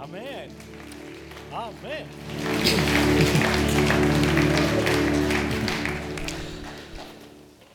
Amen. 0.00 0.22
Amen. 1.50 2.04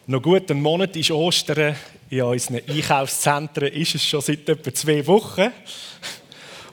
Noch 0.07 0.21
gut 0.21 0.49
einen 0.49 0.62
Monat 0.62 0.96
ist 0.96 1.12
Ostern. 1.12 1.75
In 2.09 2.21
unseren 2.21 2.62
Einkaufszentren 2.65 3.73
ist 3.73 3.96
es 3.96 4.05
schon 4.05 4.21
seit 4.21 4.48
etwa 4.48 4.73
zwei 4.73 5.05
Wochen. 5.05 5.52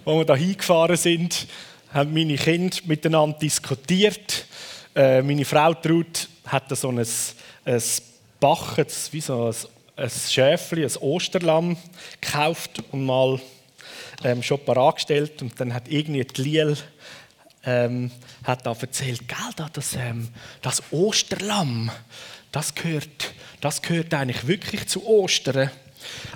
Als 0.04 0.16
wir 0.16 0.24
da 0.24 0.36
hingefahren 0.36 0.96
sind, 0.96 1.48
haben 1.92 2.14
meine 2.14 2.36
Kinder 2.36 2.76
miteinander 2.84 3.36
diskutiert. 3.36 4.46
Äh, 4.94 5.20
meine 5.22 5.44
Frau 5.44 5.74
Traut 5.74 6.28
hat 6.46 6.76
so 6.76 6.90
ein, 6.90 7.04
ein 7.64 7.82
Bachen, 8.38 8.86
wie 9.10 9.20
so 9.20 9.46
ein, 9.46 9.54
ein 9.96 10.10
Schäfli, 10.10 10.84
ein 10.84 10.96
Osterlamm 11.00 11.76
gekauft 12.20 12.84
und 12.92 13.04
mal 13.04 13.40
ähm, 14.24 14.42
schon 14.42 14.64
parat 14.64 14.96
gestellt. 14.96 15.42
Und 15.42 15.58
dann 15.60 15.74
hat 15.74 15.88
irgendwie 15.88 16.24
die 16.24 16.42
Liel 16.42 16.76
ähm, 17.64 18.10
hat 18.44 18.64
da 18.64 18.72
erzählt, 18.78 19.28
gell, 19.28 19.68
das, 19.72 19.94
ähm, 19.94 20.28
das 20.62 20.82
Osterlamm, 20.90 21.90
das 22.52 22.74
gehört, 22.74 23.34
das 23.60 23.82
gehört 23.82 24.12
eigentlich 24.14 24.46
wirklich 24.46 24.86
zu 24.86 25.06
Ostern. 25.06 25.70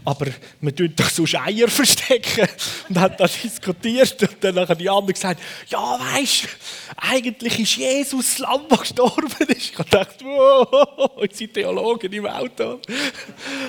Aber 0.04 0.26
man 0.60 0.76
tut 0.76 0.98
doch 1.00 1.08
so 1.08 1.24
Eier 1.38 1.68
verstecken. 1.68 2.46
Und 2.88 2.98
hat 2.98 3.18
da 3.18 3.26
diskutiert. 3.26 4.22
Und 4.22 4.44
dann 4.44 4.68
haben 4.68 4.78
die 4.78 4.90
anderen 4.90 5.14
gesagt, 5.14 5.40
ja, 5.68 5.98
weißt 5.98 6.48
eigentlich 6.96 7.58
ist 7.60 7.76
Jesus 7.76 8.26
das 8.26 8.38
Lamm, 8.40 8.66
das 8.68 8.80
gestorben 8.80 9.48
ist. 9.48 9.70
Ich 9.70 9.86
dachte, 9.90 10.24
wow, 10.24 11.10
unsere 11.16 11.50
Theologen 11.50 12.12
im 12.12 12.26
Auto. 12.26 12.80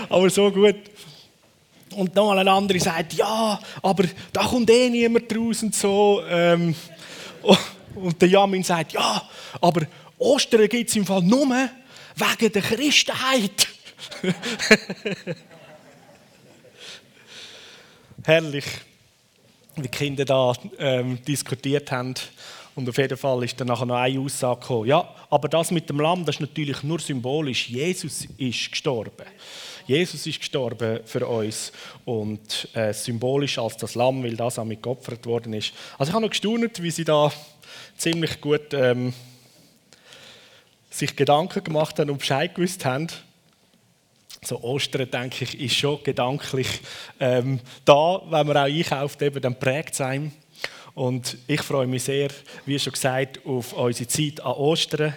Aber 0.09 0.29
so 0.29 0.51
gut. 0.51 0.75
Und 1.95 2.13
nochmal 2.15 2.39
ein 2.39 2.47
anderer 2.47 2.79
sagt, 2.79 3.13
ja, 3.13 3.59
aber 3.81 4.05
da 4.33 4.43
kommt 4.43 4.69
eh 4.69 4.89
niemand 4.89 5.35
raus 5.35 5.63
und 5.63 5.73
so. 5.73 6.21
Ähm, 6.29 6.75
und 7.95 8.21
der 8.21 8.29
Jamin 8.29 8.63
sagt, 8.63 8.93
ja, 8.93 9.21
aber 9.61 9.83
Ostern 10.17 10.67
gibt 10.67 10.89
es 10.89 10.95
im 10.95 11.05
Fall 11.05 11.21
nur 11.21 11.47
wegen 11.47 12.51
der 12.51 12.61
Christenheit. 12.61 13.67
Herrlich, 18.23 18.65
wie 19.75 19.81
die 19.83 19.89
Kinder 19.89 20.25
da 20.25 20.53
ähm, 20.79 21.23
diskutiert 21.23 21.91
haben. 21.91 22.15
Und 22.75 22.89
auf 22.89 22.97
jeden 22.97 23.17
Fall 23.17 23.43
ist 23.43 23.59
dann 23.59 23.67
nachher 23.67 23.85
noch 23.85 23.97
eine 23.97 24.19
Aussage 24.19 24.59
gekommen. 24.59 24.87
Ja, 24.87 25.07
aber 25.29 25.47
das 25.47 25.71
mit 25.71 25.89
dem 25.89 25.99
Lamm, 25.99 26.25
das 26.25 26.35
ist 26.35 26.41
natürlich 26.41 26.83
nur 26.83 26.99
symbolisch. 26.99 27.69
Jesus 27.69 28.27
ist 28.37 28.71
gestorben. 28.71 29.25
Jesus 29.87 30.25
ist 30.25 30.39
gestorben 30.39 31.01
für 31.05 31.27
uns 31.27 31.71
und 32.05 32.67
äh, 32.73 32.93
symbolisch 32.93 33.59
als 33.59 33.77
das 33.77 33.95
Lamm, 33.95 34.23
weil 34.23 34.35
das 34.35 34.57
auch 34.57 34.65
mit 34.65 34.81
geopfert 34.81 35.25
worden 35.25 35.53
ist. 35.53 35.73
Also 35.97 36.09
ich 36.09 36.13
habe 36.13 36.23
noch 36.23 36.31
gestaunt, 36.31 36.81
wie 36.81 36.91
sie 36.91 37.03
da 37.03 37.31
ziemlich 37.97 38.41
gut 38.41 38.73
ähm, 38.73 39.13
sich 40.89 41.15
Gedanken 41.15 41.63
gemacht 41.63 41.99
haben 41.99 42.09
und 42.09 42.19
Bescheid 42.19 42.55
gewusst 42.55 42.83
haben. 42.85 43.07
So 44.43 44.61
Ostern, 44.61 45.09
denke 45.09 45.43
ich, 45.43 45.59
ist 45.59 45.75
schon 45.75 46.03
gedanklich 46.03 46.67
ähm, 47.19 47.59
da, 47.83 48.21
wenn 48.29 48.47
man 48.47 48.57
auch 48.57 48.63
einkauft, 48.63 49.21
eben, 49.21 49.41
dann 49.41 49.59
prägt 49.59 49.93
es 49.93 50.01
einem. 50.01 50.31
Und 50.93 51.37
ich 51.47 51.61
freue 51.61 51.87
mich 51.87 52.03
sehr, 52.03 52.29
wie 52.65 52.79
schon 52.79 52.93
gesagt, 52.93 53.45
auf 53.45 53.73
unsere 53.73 54.07
Zeit 54.07 54.39
an 54.39 54.53
Ostern 54.53 55.13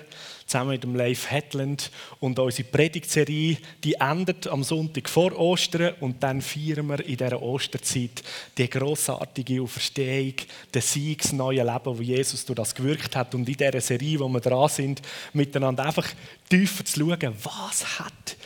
zusammen 0.48 0.70
mit 0.70 0.82
dem 0.82 0.96
Leif 0.96 1.30
Hetland. 1.30 1.90
Und 2.20 2.38
unsere 2.38 2.68
Predigtserie, 2.68 3.58
die 3.84 3.94
endet 3.94 4.48
am 4.48 4.64
Sonntag 4.64 5.08
vor 5.08 5.38
Ostern 5.38 5.94
und 6.00 6.22
dann 6.22 6.40
feiern 6.40 6.88
wir 6.88 7.04
in 7.04 7.16
dieser 7.16 7.40
Osterzeit 7.40 8.22
die 8.56 8.68
grossartige 8.68 9.62
Auferstehung, 9.62 10.34
den 10.74 10.82
Sieg, 10.82 11.22
das 11.22 11.32
neue 11.32 11.62
Leben, 11.62 11.98
wo 11.98 12.02
Jesus 12.02 12.44
durch 12.44 12.56
das 12.56 12.74
gewirkt 12.74 13.14
hat. 13.14 13.34
Und 13.34 13.48
in 13.48 13.56
dieser 13.56 13.80
Serie, 13.80 14.18
wo 14.18 14.28
wir 14.28 14.40
dran 14.40 14.68
sind, 14.68 15.02
miteinander 15.34 15.84
einfach 15.84 16.08
tiefer 16.48 16.84
zu 16.84 17.00
schauen, 17.00 17.34
was 17.42 17.98
hat 17.98 18.36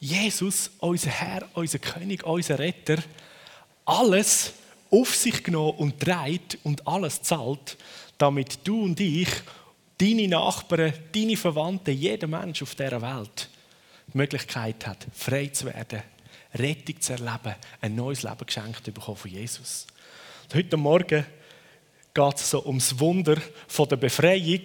Jesus, 0.00 0.70
unser 0.80 1.10
Herr, 1.10 1.48
unser 1.54 1.78
König, 1.78 2.24
unser 2.24 2.58
Retter, 2.58 2.98
alles 3.84 4.52
auf 4.90 5.14
sich 5.14 5.42
genommen 5.42 5.78
und 5.78 6.04
dreht 6.04 6.58
und 6.64 6.86
alles 6.86 7.22
zahlt, 7.22 7.76
damit 8.18 8.58
du 8.64 8.82
und 8.82 9.00
ich 9.00 9.28
deine 9.98 10.28
Nachbarn, 10.28 10.92
deine 11.14 11.36
Verwandten, 11.36 11.96
jeder 11.96 12.26
Mensch 12.26 12.62
auf 12.62 12.74
dieser 12.74 13.00
Welt 13.02 13.48
die 14.12 14.18
Möglichkeit 14.18 14.86
hat, 14.86 15.06
frei 15.12 15.46
zu 15.46 15.66
werden, 15.66 16.02
Rettung 16.54 17.00
zu 17.00 17.12
erleben, 17.12 17.54
ein 17.80 17.94
neues 17.94 18.22
Leben 18.22 18.46
geschenkt 18.46 18.84
zu 18.84 18.92
bekommen 18.92 19.16
von 19.16 19.30
Jesus. 19.30 19.86
Und 20.44 20.54
heute 20.54 20.76
Morgen 20.76 21.26
geht 22.14 22.36
es 22.36 22.50
so 22.50 22.64
ums 22.64 22.98
Wunder 22.98 23.36
der 23.78 23.96
Befreiung. 23.96 24.62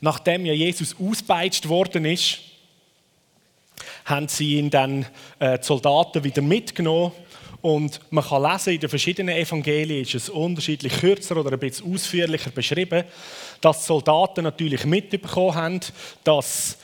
Nachdem 0.00 0.46
ja 0.46 0.52
Jesus 0.52 0.96
ausgepeitscht 0.98 1.68
worden 1.68 2.04
ist, 2.04 2.40
haben 4.04 4.28
sie 4.28 4.58
ihn 4.58 4.70
dann 4.70 5.06
äh, 5.38 5.58
die 5.58 5.64
Soldaten 5.64 6.24
wieder 6.24 6.42
mitgenommen 6.42 7.12
und 7.64 7.98
man 8.10 8.22
kann 8.22 8.42
lesen, 8.42 8.74
in 8.74 8.80
den 8.80 8.90
verschiedenen 8.90 9.34
Evangelien 9.34 10.02
ist 10.02 10.14
es 10.14 10.28
unterschiedlich 10.28 11.00
kürzer 11.00 11.38
oder 11.38 11.52
ein 11.52 11.58
bisschen 11.58 11.94
ausführlicher 11.94 12.50
beschrieben, 12.50 13.04
dass 13.62 13.80
die 13.80 13.86
Soldaten 13.86 14.44
natürlich 14.44 14.84
mitbekommen 14.84 15.54
haben, 15.54 15.80
dass 16.24 16.76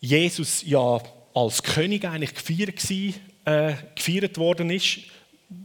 Jesus 0.00 0.64
ja 0.66 1.00
als 1.32 1.62
König 1.62 2.04
eigentlich 2.04 2.34
gefeiert, 2.34 2.90
äh, 3.44 3.74
gefeiert 3.94 4.36
worden 4.36 4.68
ist 4.70 4.98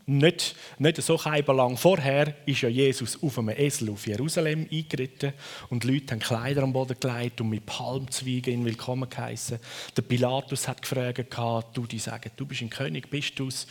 nicht, 0.06 0.56
nicht 0.80 1.02
so 1.02 1.18
lang 1.18 1.78
vorher 1.78 2.34
ist 2.46 2.62
ja 2.62 2.70
Jesus 2.70 3.22
auf 3.22 3.38
einem 3.40 3.50
Esel 3.50 3.90
auf 3.90 4.08
Jerusalem 4.08 4.68
eingeritten 4.72 5.34
und 5.70 5.84
die 5.84 5.92
Leute 5.92 6.14
haben 6.14 6.20
Kleider 6.20 6.64
am 6.64 6.74
Boden 6.74 6.98
gelegt 7.00 7.42
und 7.42 7.50
mit 7.50 7.66
Palmzweigen 7.66 8.54
ihn 8.54 8.66
willkommen 8.66 9.10
geheißen. 9.10 9.60
Der 9.96 10.02
Pilatus 10.02 10.68
hat 10.68 10.82
gefragt, 10.82 11.26
du 11.74 11.86
die 11.86 12.00
sagen, 12.00 12.32
du 12.36 12.46
bist 12.46 12.62
ein 12.62 12.70
König, 12.70 13.10
bist 13.10 13.38
du 13.38 13.48
es? 13.48 13.68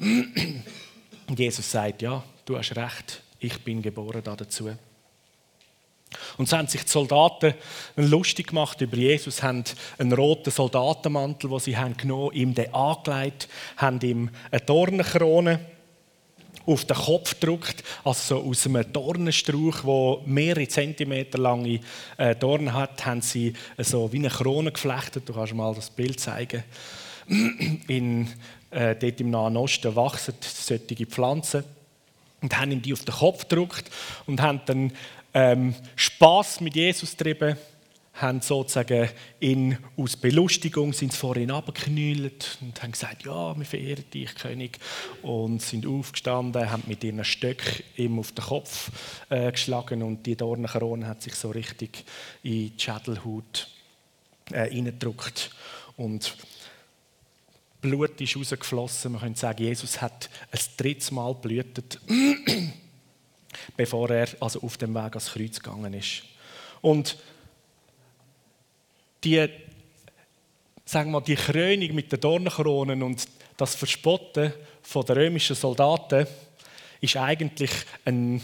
Und 0.00 1.38
Jesus 1.38 1.70
sagt, 1.70 2.02
ja, 2.02 2.24
du 2.44 2.56
hast 2.56 2.74
recht, 2.74 3.22
ich 3.38 3.58
bin 3.62 3.82
geboren 3.82 4.22
dazu. 4.24 4.70
Und 6.38 6.48
so 6.48 6.56
haben 6.56 6.68
sich 6.68 6.84
die 6.84 6.90
Soldaten 6.90 7.52
lustig 7.96 8.48
gemacht 8.48 8.80
über 8.80 8.96
Jesus, 8.96 9.42
haben 9.42 9.64
einen 9.98 10.12
roten 10.12 10.50
Soldatenmantel, 10.50 11.50
den 11.50 11.58
sie 11.58 11.76
haben 11.76 11.96
genommen, 11.96 12.32
ihm 12.32 12.54
den 12.54 12.72
angelegt, 12.72 13.48
haben 13.76 14.00
ihm 14.00 14.30
eine 14.50 14.60
Dornenkrone 14.60 15.60
auf 16.64 16.84
den 16.84 16.96
Kopf 16.96 17.40
gedrückt, 17.40 17.82
also 18.04 18.42
aus 18.42 18.66
einem 18.66 18.92
Dornenstrauch, 18.92 19.84
wo 19.84 20.22
mehrere 20.26 20.68
Zentimeter 20.68 21.38
lange 21.38 21.80
äh, 22.18 22.36
Dornen 22.36 22.72
hat, 22.72 23.04
haben 23.04 23.22
sie 23.22 23.54
so 23.78 24.12
wie 24.12 24.18
eine 24.18 24.28
Krone 24.28 24.70
geflechtet. 24.70 25.28
Du 25.28 25.32
kannst 25.32 25.54
mal 25.54 25.74
das 25.74 25.90
Bild 25.90 26.20
zeigen. 26.20 26.62
In, 27.88 28.28
äh, 28.70 28.94
dort 28.94 29.20
im 29.20 29.30
Nahen 29.30 29.56
Osten 29.56 29.96
wachsen 29.96 30.34
solche 30.40 31.06
Pflanzen 31.06 31.64
und 32.40 32.58
haben 32.58 32.70
ihm 32.70 32.82
die 32.82 32.92
auf 32.92 33.04
den 33.04 33.14
Kopf 33.14 33.48
gedrückt 33.48 33.90
und 34.26 34.40
haben 34.40 34.60
dann 34.66 34.92
ähm, 35.34 35.74
Spaß 35.96 36.60
mit 36.60 36.76
Jesus 36.76 37.16
getrieben, 37.16 37.56
haben 38.14 38.40
sozusagen 38.40 39.08
ihn 39.38 39.78
aus 39.96 40.16
Belustigung 40.16 40.92
sind 40.92 41.14
vor 41.14 41.36
ihn 41.36 41.50
abgeknüllt 41.50 42.58
und 42.60 42.82
haben 42.82 42.92
gesagt, 42.92 43.24
ja, 43.24 43.56
wir 43.56 43.64
verehren 43.64 44.04
dich, 44.12 44.34
König, 44.34 44.78
und 45.22 45.62
sind 45.62 45.86
aufgestanden, 45.86 46.70
haben 46.70 46.82
mit 46.86 47.04
ihren 47.04 47.24
Stöcken 47.24 47.84
ihm 47.96 48.18
auf 48.18 48.32
den 48.32 48.44
Kopf 48.44 48.90
äh, 49.28 49.52
geschlagen 49.52 50.02
und 50.02 50.26
die 50.26 50.36
Dornenkrone 50.36 51.06
hat 51.06 51.22
sich 51.22 51.34
so 51.34 51.50
richtig 51.50 52.04
in 52.42 52.52
die 52.52 52.72
Schädelhaut 52.76 53.68
äh, 54.52 54.82
und 55.96 56.36
Blut 57.80 58.20
ist 58.20 58.36
rausgeflossen. 58.36 59.12
Man 59.12 59.20
könnte 59.20 59.38
sagen, 59.38 59.62
Jesus 59.62 60.00
hat 60.00 60.28
ein 60.50 60.58
drittes 60.76 61.12
Mal 61.12 61.34
blühtet 61.34 62.00
bevor 63.76 64.10
er 64.10 64.28
also 64.40 64.60
auf 64.62 64.76
dem 64.76 64.94
Weg 64.94 65.14
ans 65.14 65.32
Kreuz 65.32 65.60
gegangen 65.60 65.94
ist. 65.94 66.22
Und 66.80 67.16
die, 69.24 69.48
sagen 70.84 71.10
wir, 71.10 71.20
die 71.20 71.34
Krönung 71.34 71.94
mit 71.94 72.12
den 72.12 72.20
Dornenkronen 72.20 73.02
und 73.02 73.26
das 73.56 73.74
Verspotten 73.74 74.52
von 74.82 75.04
den 75.04 75.16
römischen 75.16 75.56
Soldaten 75.56 76.26
ist 77.00 77.16
eigentlich 77.16 77.70
ein, 78.04 78.40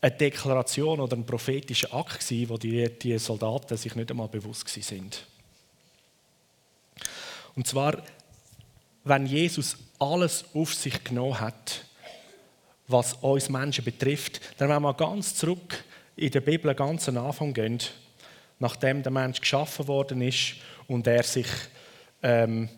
eine 0.00 0.12
Deklaration 0.12 1.00
oder 1.00 1.16
ein 1.16 1.26
prophetischer 1.26 1.94
Akt 1.94 2.20
gewesen, 2.20 2.48
wo 2.48 2.56
die, 2.56 2.88
die 2.98 3.18
Soldaten 3.18 3.76
sich 3.76 3.94
nicht 3.94 4.10
einmal 4.10 4.28
bewusst 4.28 4.68
sind. 4.68 5.26
Und 7.54 7.66
zwar, 7.66 8.02
wenn 9.04 9.26
Jesus 9.26 9.76
alles 9.98 10.44
auf 10.54 10.74
sich 10.74 11.02
genommen 11.04 11.38
hat, 11.38 11.84
was 12.88 13.14
uns 13.14 13.48
Menschen 13.48 13.84
betrifft, 13.84 14.40
dann 14.58 14.68
wenn 14.68 14.82
wir 14.82 14.94
ganz 14.94 15.34
zurück 15.34 15.84
in 16.16 16.30
der 16.30 16.40
Bibel 16.40 16.74
ganz 16.74 17.08
am 17.08 17.18
Anfang 17.18 17.54
gehen, 17.54 17.78
nachdem 18.58 19.02
der 19.02 19.12
Mensch 19.12 19.40
geschaffen 19.40 19.88
worden 19.88 20.20
ist 20.22 20.56
und 20.86 21.06
er 21.06 21.22
sich 21.22 21.48
ähm, 22.22 22.68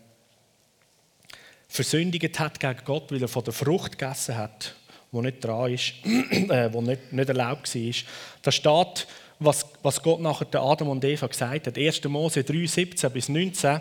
versündigt 1.69 2.39
hat 2.39 2.61
gegen 2.61 2.85
Gott, 2.85 3.11
weil 3.11 3.23
er 3.23 3.29
von 3.29 3.45
der 3.45 3.53
Frucht 3.53 3.99
gegessen 3.99 4.37
hat. 4.37 4.75
wo 5.11 5.23
nicht 5.23 5.45
dran 5.45 5.73
ist, 5.73 5.95
äh, 6.05 6.73
wo 6.73 6.81
nicht, 6.81 7.13
nicht 7.13 7.29
erlaubt 7.29 7.73
war. 7.75 7.95
Da 8.43 8.51
steht, 8.53 9.07
was, 9.39 9.67
was 9.83 10.03
Gott 10.03 10.21
nachher 10.21 10.47
Adam 10.61 10.89
und 10.89 11.05
Eva 11.05 11.27
gesagt 11.27 11.67
hat. 11.67 11.79
1. 11.79 12.05
Mose 12.05 12.43
3, 12.43 12.67
17 12.67 13.11
bis 13.13 13.29
19. 13.29 13.81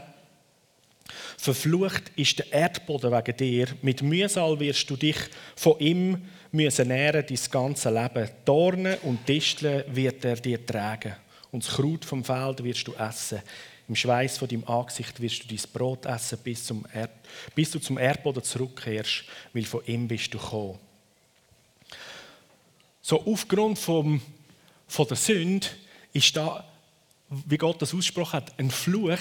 Verflucht 1.44 2.04
ist 2.16 2.40
der 2.40 2.54
Erdboden 2.54 3.12
wegen 3.12 3.36
dir. 3.36 3.68
Mit 3.82 4.02
Mühsal 4.02 4.58
wirst 4.62 4.90
du 4.90 4.96
dich 4.96 5.18
von 5.58 5.78
ihm 5.78 6.30
müssen 6.54 6.88
nähren, 6.88 7.26
dein 7.28 7.40
ganze 7.52 7.90
Leben. 7.90 8.30
Dornen 8.46 8.98
und 9.00 9.28
Disteln 9.28 9.84
wird 9.94 10.24
er 10.24 10.38
dir 10.38 10.66
tragen. 10.66 11.18
Und 11.52 11.66
das 11.66 11.76
Kraut 11.76 12.06
vom 12.06 12.24
Feld 12.24 12.64
wirst 12.64 12.88
du 12.88 12.94
essen. 12.94 13.42
Im 13.90 13.96
Schweiß 13.98 14.38
von 14.38 14.48
deinem 14.48 14.64
Angesicht 14.64 15.20
wirst 15.20 15.44
du 15.44 15.54
dein 15.54 15.70
Brot 15.74 16.06
essen, 16.06 16.40
bis, 16.42 16.64
zum 16.64 16.86
Erd 16.94 17.12
bis 17.54 17.72
du 17.72 17.80
zum 17.80 17.98
Erdboden 17.98 18.42
zurückkehrst, 18.42 19.26
weil 19.52 19.66
von 19.66 19.86
ihm 19.86 20.08
bist 20.08 20.34
du 20.34 20.38
gekommen. 20.38 20.80
So 23.02 23.22
aufgrund 23.26 23.80
vom, 23.80 24.22
von 24.88 25.08
der 25.10 25.18
Sünde 25.18 25.68
ist 26.14 26.38
da, 26.38 26.66
wie 27.28 27.58
Gott 27.58 27.82
das 27.82 27.94
ausgesprochen 27.94 28.38
hat, 28.38 28.58
ein 28.58 28.72
Fluch 28.72 29.20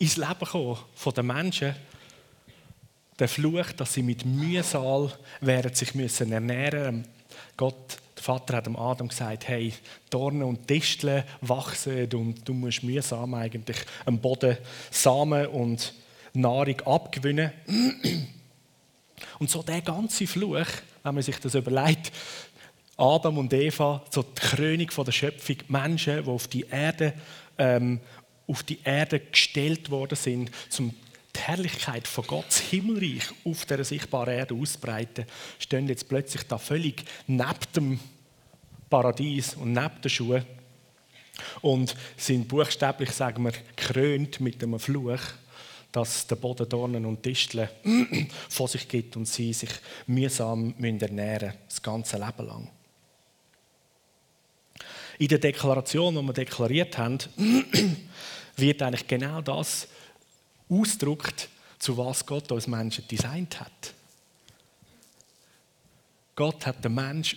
ins 0.00 0.16
Leben 0.16 0.40
gekommen 0.40 0.78
von 0.94 1.14
den 1.14 1.26
Menschen. 1.26 1.76
Der 3.18 3.28
Fluch, 3.28 3.70
dass 3.76 3.94
sie 3.94 4.02
mit 4.02 4.24
Mühsal 4.24 5.12
während 5.40 5.76
sich 5.76 5.94
müssen 5.94 6.32
ernähren. 6.32 7.06
Gott 7.56 7.98
der 8.16 8.22
Vater 8.22 8.56
hat 8.56 8.66
dem 8.66 8.76
Adam 8.76 9.08
gesagt, 9.08 9.48
hey, 9.48 9.72
Dornen 10.08 10.42
und 10.42 10.68
Disteln 10.68 11.24
wachsen 11.42 12.12
und 12.14 12.46
du 12.46 12.52
musst 12.52 12.82
mühsam 12.82 13.32
eigentlich 13.34 13.78
am 14.04 14.18
Boden 14.18 14.58
Samen 14.90 15.46
und 15.46 15.94
Nahrung 16.34 16.80
abgewinnen. 16.80 17.52
Und 19.38 19.50
so 19.50 19.62
der 19.62 19.80
ganze 19.80 20.26
Fluch, 20.26 20.66
wenn 21.02 21.14
man 21.14 21.22
sich 21.22 21.38
das 21.38 21.54
überlegt, 21.54 22.12
Adam 22.96 23.38
und 23.38 23.52
Eva, 23.54 24.02
so 24.10 24.22
die 24.22 24.34
Krönung 24.34 24.88
der 25.06 25.12
Schöpfung, 25.12 25.56
Menschen, 25.68 26.22
die 26.22 26.30
auf 26.30 26.46
die 26.48 26.66
Erde, 26.70 27.14
ähm, 27.56 28.00
auf 28.50 28.62
die 28.62 28.80
Erde 28.82 29.20
gestellt 29.20 29.90
worden 29.90 30.16
sind, 30.16 30.50
um 30.78 30.94
die 31.34 31.40
Herrlichkeit 31.40 32.08
von 32.08 32.26
Gottes 32.26 32.58
Himmelreich 32.58 33.22
auf 33.44 33.64
der 33.64 33.84
sichtbaren 33.84 34.34
Erde 34.34 34.54
ausbreiten, 34.54 35.26
stehen 35.58 35.88
jetzt 35.88 36.08
plötzlich 36.08 36.42
da 36.42 36.58
völlig 36.58 37.04
neben 37.26 37.72
dem 37.74 38.00
Paradies 38.88 39.54
und 39.54 39.72
neben 39.72 40.00
den 40.02 40.10
Schuhen 40.10 40.44
und 41.62 41.94
sind 42.16 42.48
buchstäblich, 42.48 43.12
sagen 43.12 43.44
wir, 43.44 43.52
gekrönt 43.76 44.40
mit 44.40 44.62
einem 44.62 44.80
Fluch, 44.80 45.20
dass 45.92 46.26
der 46.26 46.36
Boden 46.36 46.68
Dornen 46.68 47.06
und 47.06 47.24
Disteln 47.24 47.68
vor 48.48 48.68
sich 48.68 48.86
gibt 48.88 49.16
und 49.16 49.26
sie 49.26 49.52
sich 49.52 49.70
mühsam 50.06 50.74
ernähren 50.78 51.48
müssen, 51.48 51.58
das 51.68 51.82
ganze 51.82 52.16
Leben 52.16 52.46
lang. 52.46 52.68
In 55.18 55.28
der 55.28 55.38
Deklaration, 55.38 56.14
die 56.14 56.22
wir 56.22 56.32
deklariert 56.32 56.96
haben, 56.96 57.18
wird 58.60 58.82
eigentlich 58.82 59.06
genau 59.06 59.40
das 59.40 59.88
ausgedrückt, 60.68 61.48
zu 61.78 61.96
was 61.96 62.24
Gott 62.26 62.52
uns 62.52 62.66
Menschen 62.66 63.06
designt 63.08 63.60
hat. 63.60 63.94
Gott 66.36 66.66
hat 66.66 66.84
den 66.84 66.94
Mensch 66.94 67.36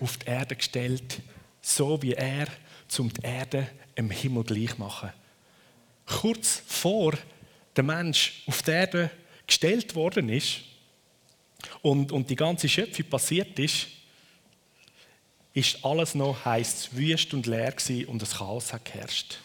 auf 0.00 0.16
die 0.18 0.26
Erde 0.26 0.56
gestellt, 0.56 1.20
so 1.60 2.00
wie 2.02 2.12
er, 2.12 2.46
zum 2.86 3.12
die 3.12 3.22
Erde 3.22 3.68
im 3.94 4.10
Himmel 4.10 4.44
gleich 4.44 4.78
machen. 4.78 5.12
Kurz 6.06 6.62
vor 6.66 7.14
der 7.76 7.84
Mensch 7.84 8.42
auf 8.46 8.62
die 8.62 8.70
Erde 8.70 9.10
gestellt 9.46 9.94
worden 9.94 10.28
ist 10.28 10.60
und, 11.82 12.12
und 12.12 12.30
die 12.30 12.36
ganze 12.36 12.68
Schöpfung 12.68 13.06
passiert 13.06 13.58
ist, 13.58 13.88
ist 15.52 15.84
alles 15.84 16.14
noch, 16.14 16.44
heisst 16.44 16.96
wüst 16.96 17.34
und 17.34 17.46
leer 17.46 17.72
gewesen 17.72 18.06
und 18.06 18.22
das 18.22 18.38
Chaos 18.38 18.72
hat 18.72 18.84
geherrscht. 18.84 19.38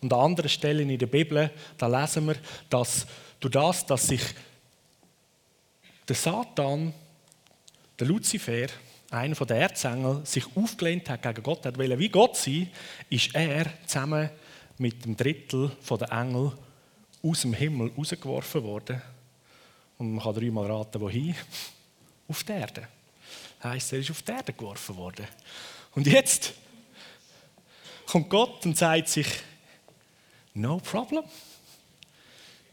Und 0.00 0.12
an 0.12 0.20
anderen 0.20 0.48
Stellen 0.48 0.90
in 0.90 0.98
der 0.98 1.06
Bibel, 1.06 1.50
da 1.78 1.86
lesen 1.86 2.26
wir, 2.26 2.36
dass 2.68 3.06
durch 3.40 3.52
das, 3.52 3.86
dass 3.86 4.06
sich 4.06 4.22
der 6.08 6.16
Satan, 6.16 6.92
der 7.98 8.06
Luzifer, 8.06 8.66
einer 9.10 9.34
der 9.34 9.56
Erzengel, 9.56 10.24
sich 10.24 10.44
aufgelehnt 10.54 11.08
hat 11.08 11.22
gegen 11.22 11.42
Gott, 11.42 11.64
hat 11.64 11.78
wollte 11.78 11.98
wie 11.98 12.08
Gott 12.08 12.36
sein, 12.36 12.70
ist 13.08 13.34
er 13.34 13.66
zusammen 13.86 14.30
mit 14.78 15.04
dem 15.04 15.16
Drittel 15.16 15.72
der 15.88 16.12
Engel 16.12 16.52
aus 17.22 17.40
dem 17.42 17.54
Himmel 17.54 17.92
rausgeworfen 17.96 18.62
worden. 18.62 19.02
Und 19.98 20.14
man 20.14 20.24
kann 20.24 20.34
dreimal 20.34 20.70
raten, 20.70 21.00
wohin? 21.00 21.34
Auf 22.28 22.44
die 22.44 22.52
Erde. 22.52 22.88
Das 23.58 23.72
heisst, 23.72 23.92
er 23.92 23.98
ist 24.00 24.10
auf 24.10 24.22
die 24.22 24.32
Erde 24.32 24.52
geworfen 24.52 24.96
worden. 24.96 25.26
Und 25.94 26.06
jetzt 26.06 26.52
kommt 28.06 28.28
Gott 28.28 28.64
und 28.66 28.76
sagt 28.76 29.08
sich, 29.08 29.26
No 30.56 30.78
problem. 30.78 31.22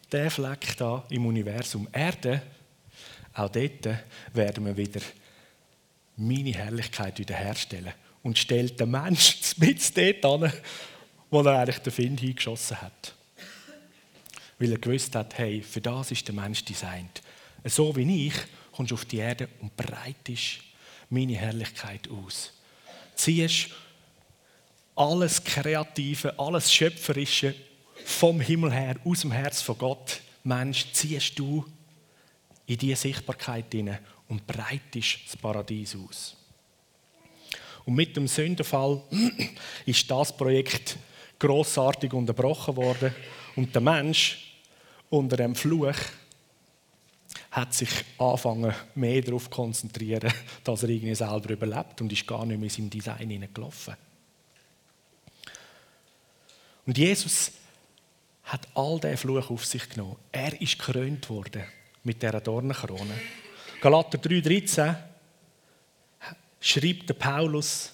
Der 0.09 0.31
Fleck 0.31 0.77
da 0.77 1.03
im 1.09 1.25
Universum 1.25 1.85
Erde, 1.91 2.41
auch 3.33 3.49
dort 3.49 3.89
werden 4.31 4.65
wir 4.65 4.77
wieder 4.77 5.01
meine 6.15 6.51
Herrlichkeit 6.51 7.19
wiederherstellen 7.19 7.91
und 8.21 8.37
stellt 8.37 8.79
den 8.79 8.89
Menschen 8.89 9.37
mit 9.57 9.97
dort 9.97 10.43
an, 10.43 10.53
wo 11.29 11.41
er 11.41 11.59
eigentlich 11.59 11.79
den 11.79 11.91
Find 11.91 12.19
hingeschossen 12.21 12.81
hat. 12.81 13.13
Weil 14.59 14.71
er 14.71 14.77
gewusst 14.77 15.13
hat, 15.13 15.37
hey, 15.37 15.61
für 15.61 15.81
das 15.81 16.11
ist 16.11 16.25
der 16.25 16.35
Mensch 16.35 16.63
designt. 16.63 17.21
So 17.65 17.93
wie 17.97 18.27
ich 18.27 18.35
kommst 18.71 18.91
du 18.91 18.95
auf 18.95 19.03
die 19.03 19.17
Erde 19.17 19.49
und 19.59 19.75
breitest 19.75 20.59
meine 21.09 21.35
Herrlichkeit 21.35 22.07
aus. 22.09 22.53
Ziehst 23.13 23.71
alles 24.95 25.43
Kreative, 25.43 26.39
alles 26.39 26.73
Schöpferische 26.73 27.53
vom 28.05 28.39
Himmel 28.39 28.71
her, 28.71 28.95
aus 29.05 29.21
dem 29.21 29.31
Herz 29.31 29.61
von 29.61 29.77
Gott, 29.77 30.21
Mensch, 30.43 30.91
ziehst 30.91 31.37
du 31.37 31.65
in 32.65 32.77
diese 32.77 33.01
Sichtbarkeit 33.01 33.71
hinein 33.71 33.99
und 34.27 34.45
breitest 34.47 35.19
das 35.25 35.37
Paradies 35.37 35.95
aus. 35.95 36.35
Und 37.85 37.95
mit 37.95 38.15
dem 38.15 38.27
Sündenfall 38.27 39.01
ist 39.85 40.09
das 40.09 40.35
Projekt 40.35 40.97
großartig 41.39 42.13
unterbrochen 42.13 42.75
worden 42.77 43.13
und 43.55 43.73
der 43.73 43.81
Mensch 43.81 44.57
unter 45.09 45.37
dem 45.37 45.55
Fluch 45.55 45.95
hat 47.51 47.73
sich 47.73 47.89
angefangen 48.17 48.73
mehr 48.95 49.21
darauf 49.21 49.43
zu 49.43 49.49
konzentrieren, 49.49 50.33
dass 50.63 50.83
er 50.83 50.89
irgendwie 50.89 51.13
selber 51.13 51.51
überlebt 51.51 52.01
und 52.01 52.11
ist 52.11 52.25
gar 52.25 52.45
nicht 52.45 52.59
mehr 52.59 52.69
in 52.69 52.69
seinem 52.69 52.89
Design 52.89 53.29
hineingelaufen. 53.29 53.95
Und 56.85 56.97
Jesus 56.97 57.51
hat 58.43 58.67
all 58.75 58.99
diesen 58.99 59.17
Fluch 59.17 59.49
auf 59.49 59.65
sich 59.65 59.89
genommen. 59.89 60.17
Er 60.31 60.59
ist 60.61 60.77
gekrönt 60.77 61.29
worden 61.29 61.63
mit 62.03 62.21
dieser 62.21 62.41
Dornenkrone. 62.41 63.19
Galater 63.81 64.17
3,13 64.17 64.95
schreibt 66.59 67.09
der 67.09 67.15
Paulus, 67.15 67.93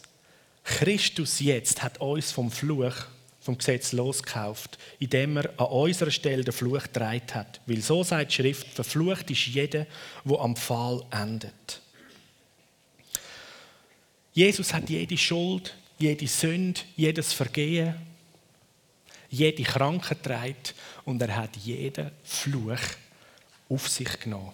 Christus 0.64 1.40
jetzt 1.40 1.82
hat 1.82 2.00
uns 2.00 2.32
vom 2.32 2.52
Fluch, 2.52 2.94
vom 3.40 3.58
Gesetz 3.58 3.92
losgekauft, 3.92 4.78
indem 5.00 5.38
er 5.38 5.50
an 5.60 5.68
unserer 5.68 6.12
Stelle 6.12 6.44
den 6.44 6.54
Fluch 6.54 6.84
getragen 6.84 7.34
hat. 7.34 7.62
Weil 7.66 7.82
so 7.82 8.04
sagt 8.04 8.32
die 8.32 8.36
Schrift, 8.36 8.68
verflucht 8.68 9.32
ist 9.32 9.48
jeder, 9.48 9.88
wo 10.24 10.38
am 10.38 10.56
Pfahl 10.56 11.04
endet. 11.12 11.82
Jesus 14.34 14.74
hat 14.74 14.90
jede 14.90 15.18
Schuld, 15.18 15.76
jede 15.98 16.28
Sünde, 16.28 16.82
jedes 16.96 17.34
Vergehen, 17.34 17.96
jede 19.30 19.64
Krankheit 19.64 20.24
trägt 20.24 20.76
und 21.06 21.22
er 21.22 21.36
hat 21.36 21.56
jeden 21.58 22.12
Fluch 22.24 22.80
auf 23.70 23.88
sich 23.88 24.20
genommen. 24.20 24.52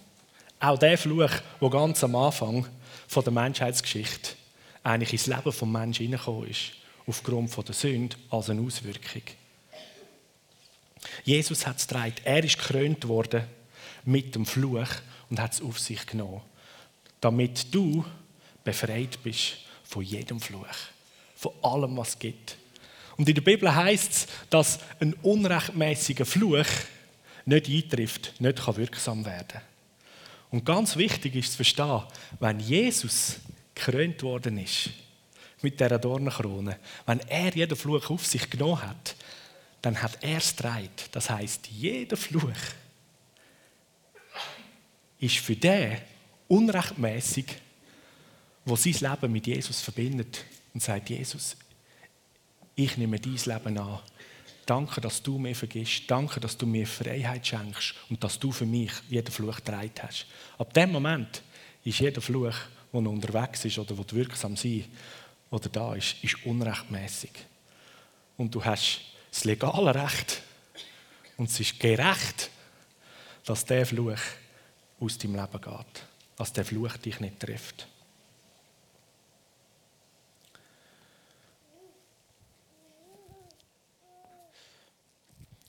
Auch 0.60 0.78
der 0.78 0.98
Fluch, 0.98 1.30
der 1.60 1.70
ganz 1.70 2.02
am 2.04 2.16
Anfang 2.16 2.66
von 3.08 3.24
der 3.24 3.32
Menschheitsgeschichte 3.32 4.32
eigentlich 4.82 5.12
ins 5.12 5.26
Leben 5.26 5.42
des 5.44 5.62
Menschen 5.62 6.06
hineingekommen 6.06 6.48
ist, 6.48 6.72
aufgrund 7.06 7.50
von 7.50 7.64
der 7.64 7.74
Sünde 7.74 8.16
als 8.30 8.50
eine 8.50 8.62
Auswirkung. 8.62 9.22
Jesus 11.24 11.66
hat 11.66 11.78
es 11.78 11.86
getragen. 11.86 12.14
Er 12.24 12.44
ist 12.44 12.58
gekrönt 12.58 13.06
worden 13.08 13.44
mit 14.04 14.34
dem 14.34 14.46
Fluch 14.46 14.88
und 15.28 15.40
hat 15.40 15.54
es 15.54 15.62
auf 15.62 15.78
sich 15.78 16.06
genommen, 16.06 16.40
damit 17.20 17.74
du 17.74 18.04
befreit 18.64 19.22
bist 19.22 19.58
von 19.84 20.02
jedem 20.02 20.40
Fluch, 20.40 20.66
von 21.36 21.52
allem, 21.62 21.96
was 21.96 22.10
es 22.10 22.18
gibt. 22.18 22.56
Und 23.16 23.28
in 23.28 23.34
der 23.34 23.42
Bibel 23.42 23.74
heißt 23.74 24.12
es, 24.12 24.26
dass 24.50 24.78
ein 25.00 25.14
unrechtmäßiger 25.14 26.26
Fluch 26.26 26.66
nicht 27.44 27.68
eintrifft, 27.68 28.40
nicht 28.40 28.76
wirksam 28.76 29.24
werden 29.24 29.48
kann. 29.48 29.62
Und 30.50 30.64
ganz 30.64 30.96
wichtig 30.96 31.34
ist 31.34 31.52
zu 31.52 31.56
verstehen, 31.56 32.02
wenn 32.40 32.60
Jesus 32.60 33.36
gekrönt 33.74 34.22
worden 34.22 34.58
ist 34.58 34.90
mit 35.62 35.80
dieser 35.80 35.98
Dornenkrone, 35.98 36.78
wenn 37.06 37.20
er 37.20 37.54
jeden 37.54 37.76
Fluch 37.76 38.10
auf 38.10 38.26
sich 38.26 38.48
genommen 38.48 38.82
hat, 38.82 39.16
dann 39.82 40.00
hat 40.00 40.22
er 40.22 40.38
es 40.38 40.54
getragen. 40.54 40.88
Das 41.12 41.30
heißt, 41.30 41.68
jeder 41.68 42.16
Fluch 42.16 42.50
ist 45.18 45.38
für 45.38 45.56
den 45.56 45.98
unrechtmäßig 46.48 47.46
wo 48.66 48.74
sein 48.74 48.94
Leben 48.94 49.32
mit 49.32 49.46
Jesus 49.46 49.80
verbindet 49.80 50.44
und 50.74 50.82
sagt, 50.82 51.08
Jesus, 51.08 51.56
ich 52.76 52.96
nehme 52.98 53.18
dein 53.18 53.32
Leben 53.32 53.78
an. 53.78 53.98
Danke, 54.66 55.00
dass 55.00 55.22
du 55.22 55.38
mir 55.38 55.56
vergisst. 55.56 56.02
Danke, 56.08 56.40
dass 56.40 56.56
du 56.56 56.66
mir 56.66 56.86
Freiheit 56.86 57.46
schenkst 57.46 57.94
und 58.10 58.22
dass 58.22 58.38
du 58.38 58.52
für 58.52 58.66
mich 58.66 58.92
jeden 59.08 59.32
Fluch 59.32 59.56
getragen 59.56 59.92
hast. 60.02 60.26
Ab 60.58 60.74
dem 60.74 60.92
Moment 60.92 61.42
ist 61.84 62.00
jeder 62.00 62.20
Fluch, 62.20 62.54
der 62.92 63.00
noch 63.00 63.12
unterwegs 63.12 63.64
ist 63.64 63.78
oder 63.78 63.94
der 63.94 64.12
wirksam 64.12 64.56
sein 64.56 64.84
oder 65.50 65.68
da 65.68 65.94
ist, 65.94 66.16
ist 66.22 66.44
unrechtmäßig. 66.44 67.30
Und 68.36 68.54
du 68.54 68.62
hast 68.64 69.00
das 69.30 69.44
legale 69.44 69.94
Recht 69.94 70.42
und 71.36 71.48
es 71.48 71.58
ist 71.60 71.80
gerecht, 71.80 72.50
dass 73.44 73.64
der 73.64 73.86
Fluch 73.86 74.20
aus 75.00 75.16
deinem 75.16 75.36
Leben 75.36 75.60
geht, 75.60 76.02
dass 76.36 76.52
der 76.52 76.64
Fluch 76.64 76.96
dich 76.98 77.20
nicht 77.20 77.40
trifft. 77.40 77.86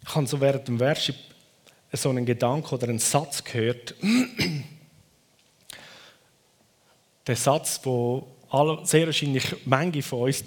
Ich 0.07 0.15
habe 0.15 0.25
so 0.25 0.39
während 0.39 0.67
dem 0.67 0.79
Worship 0.79 1.15
so 1.91 2.09
einen 2.09 2.25
Gedanken 2.25 2.73
oder 2.73 2.87
einen 2.87 2.99
Satz 2.99 3.43
gehört. 3.43 3.93
Der 7.25 7.35
Satz, 7.35 7.81
wo 7.83 8.25
alle, 8.49 8.85
sehr 8.85 9.05
wahrscheinlich 9.05 9.43
manche 9.65 10.01
von 10.01 10.23
uns 10.23 10.45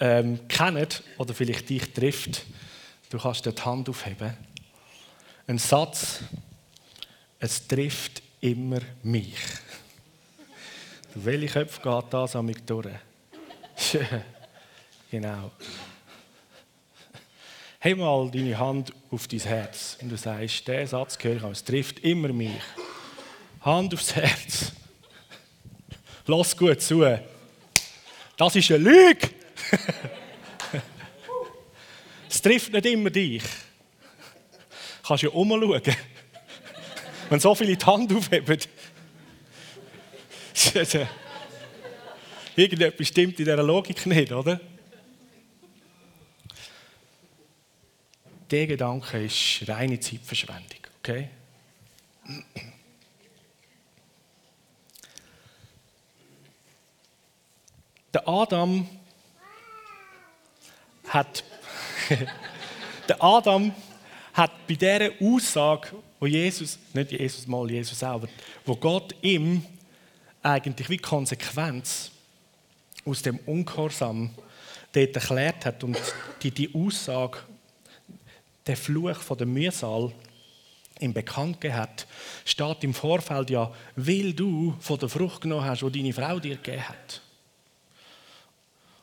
ähm, 0.00 0.48
kennen 0.48 0.86
oder 1.18 1.34
vielleicht 1.34 1.68
dich 1.68 1.92
trifft. 1.92 2.46
Du 3.10 3.18
kannst 3.18 3.44
die 3.44 3.50
Hand 3.50 3.88
aufheben. 3.90 4.34
Ein 5.46 5.58
Satz, 5.58 6.20
es 7.38 7.66
trifft 7.66 8.22
immer 8.40 8.80
mich. 9.02 9.36
Welche 11.14 11.46
Köpfe 11.46 11.80
geht 11.82 12.04
das 12.12 12.36
an 12.36 12.46
mich 12.46 12.62
durch? 12.64 12.88
genau. 15.10 15.50
Heb 17.84 17.98
mal 17.98 18.30
deine 18.30 18.58
Hand 18.58 18.94
auf 19.10 19.28
dein 19.28 19.40
Herz 19.40 19.98
und 20.00 20.08
du 20.08 20.16
sagst, 20.16 20.66
der 20.66 20.86
Satz 20.86 21.18
gehört 21.18 21.42
ich, 21.42 21.50
es 21.50 21.62
trifft 21.62 21.98
immer 21.98 22.28
mich. 22.28 22.62
Hand 23.60 23.92
aufs 23.92 24.14
Herz. 24.16 24.72
Lass 26.26 26.56
gut 26.56 26.80
zu. 26.80 27.04
Das 28.38 28.56
ist 28.56 28.70
eine 28.70 28.84
Lüge. 28.84 29.28
es 32.30 32.40
trifft 32.40 32.72
nicht 32.72 32.86
immer 32.86 33.10
dich. 33.10 33.42
Du 33.42 33.48
kannst 35.08 35.24
ja 35.24 35.28
umschauen. 35.28 35.82
Wenn 37.28 37.40
so 37.40 37.54
viele 37.54 37.76
die 37.76 37.84
Hand 37.84 38.10
aufheben. 38.14 38.58
Irgendetwas 42.56 43.08
stimmt 43.08 43.38
in 43.38 43.44
dieser 43.44 43.62
Logik 43.62 44.06
nicht, 44.06 44.32
oder? 44.32 44.58
Der 48.50 48.66
Gedanke 48.66 49.24
ist 49.24 49.68
reine 49.68 49.98
Zeitverschwendung, 49.98 50.80
okay? 50.98 51.28
Der 58.12 58.28
Adam 58.28 58.88
hat, 61.08 61.42
der 63.08 63.22
Adam 63.22 63.74
hat 64.32 64.66
bei 64.66 64.74
dieser 64.74 65.10
Aussage, 65.20 65.88
wo 66.20 66.26
Jesus, 66.26 66.78
nicht 66.92 67.12
Jesus 67.12 67.46
mal, 67.46 67.70
Jesus 67.70 67.98
selber, 67.98 68.28
wo 68.64 68.76
Gott 68.76 69.14
ihm 69.22 69.64
eigentlich 70.42 70.88
wie 70.88 70.98
Konsequenz 70.98 72.10
aus 73.04 73.22
dem 73.22 73.38
Ungehorsam 73.46 74.30
dort 74.92 75.16
erklärt 75.16 75.66
hat 75.66 75.82
und 75.84 75.98
die, 76.42 76.50
die 76.50 76.74
Aussage, 76.74 77.38
der 78.66 78.76
Fluch 78.76 79.18
von 79.18 79.38
der 79.38 79.46
Mühsal 79.46 80.12
ihm 81.00 81.12
bekannt 81.12 81.64
hat, 81.64 82.06
steht 82.44 82.84
im 82.84 82.94
Vorfeld 82.94 83.50
ja, 83.50 83.72
weil 83.96 84.32
du 84.32 84.74
von 84.80 84.98
der 84.98 85.08
Frucht 85.08 85.42
genommen 85.42 85.64
hast, 85.64 85.82
die 85.82 85.90
deine 85.90 86.12
Frau 86.12 86.38
dir 86.38 86.56
gegeben 86.56 86.88
hat. 86.88 87.20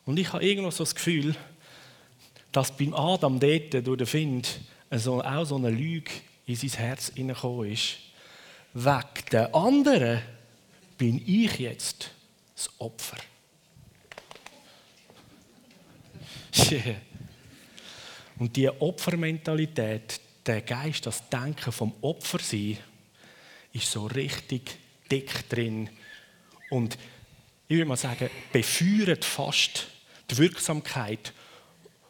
Und 0.05 0.17
ich 0.17 0.31
habe 0.33 0.43
irgendwo 0.43 0.71
so 0.71 0.83
das 0.83 0.95
Gefühl, 0.95 1.35
dass 2.51 2.75
beim 2.75 2.93
Adam 2.93 3.39
dort 3.39 3.85
durch 3.85 3.97
den 3.97 4.07
Find 4.07 4.59
auch 4.89 5.45
so 5.45 5.55
eine 5.55 5.69
Lüge 5.69 6.11
in 6.45 6.55
sein 6.55 6.69
Herz 6.71 7.11
hineingekommen 7.13 7.71
ist. 7.71 7.97
Wegen 8.73 9.25
der 9.31 9.53
anderen 9.55 10.21
bin 10.97 11.21
ich 11.25 11.59
jetzt 11.59 12.11
das 12.55 12.69
Opfer. 12.79 13.17
Und 18.41 18.55
diese 18.55 18.81
Opfermentalität, 18.81 20.19
der 20.47 20.63
Geist, 20.63 21.05
das 21.05 21.29
Denken 21.29 21.71
vom 21.71 21.93
Opfersein, 22.01 22.79
ist 23.71 23.91
so 23.91 24.07
richtig 24.07 24.79
dick 25.11 25.47
drin. 25.47 25.87
Und 26.71 26.97
ich 27.67 27.75
würde 27.77 27.85
mal 27.85 27.97
sagen, 27.97 28.31
befeuert 28.51 29.23
fast 29.25 29.85
die 30.31 30.39
Wirksamkeit 30.39 31.33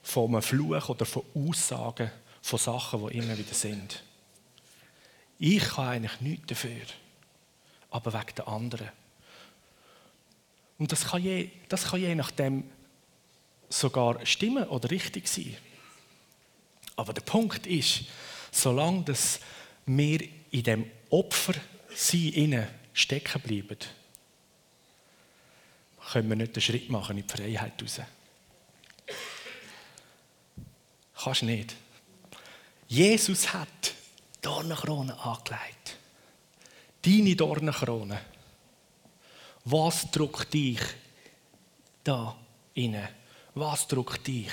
von 0.04 0.32
einem 0.32 0.42
Fluch 0.42 0.88
oder 0.88 1.06
von 1.06 1.24
Aussagen 1.36 2.10
von 2.42 2.60
Sachen, 2.60 3.10
die 3.10 3.18
immer 3.18 3.38
wieder 3.38 3.54
sind. 3.54 4.02
Ich 5.38 5.60
kann 5.60 5.90
eigentlich 5.90 6.22
nichts 6.22 6.48
dafür, 6.48 6.86
aber 7.90 8.14
wegen 8.14 8.36
der 8.38 8.48
anderen. 8.48 8.90
Und 10.80 10.94
das 10.94 11.10
kann 11.10 11.22
je, 11.22 11.50
das 11.68 11.90
kann 11.90 12.00
je 12.00 12.16
nachdem 12.16 12.64
sogar 13.68 14.26
stimmen 14.26 14.64
oder 14.70 14.90
richtig 14.90 15.28
sein. 15.28 15.58
Aber 16.96 17.14
der 17.14 17.22
Punkt 17.22 17.66
ist, 17.68 18.02
solange 18.52 19.04
dass 19.04 19.40
wir 19.86 20.22
in 20.52 20.64
dem 20.64 20.92
Opfersein 21.10 22.68
stecken 22.94 23.42
bleiben, 23.42 23.78
können 26.12 26.30
wir 26.30 26.36
nicht 26.36 26.56
den 26.56 26.62
Schritt 26.62 26.90
machen 26.90 27.18
in 27.18 27.26
die 27.26 27.34
Freiheit 27.34 27.82
raus. 27.82 28.02
Kannst 31.16 31.44
nicht. 31.44 31.76
Jesus 32.88 33.54
hat 33.54 33.94
Dornenkrone 34.42 35.18
angelegt. 35.20 35.98
Deine 37.02 37.36
Dornenkrone. 37.36 38.20
Was 39.66 40.10
drückt 40.12 40.54
dich 40.54 40.80
da 42.04 42.36
inne? 42.74 43.10
Was 43.54 43.88
drückt 43.88 44.26
dich? 44.28 44.52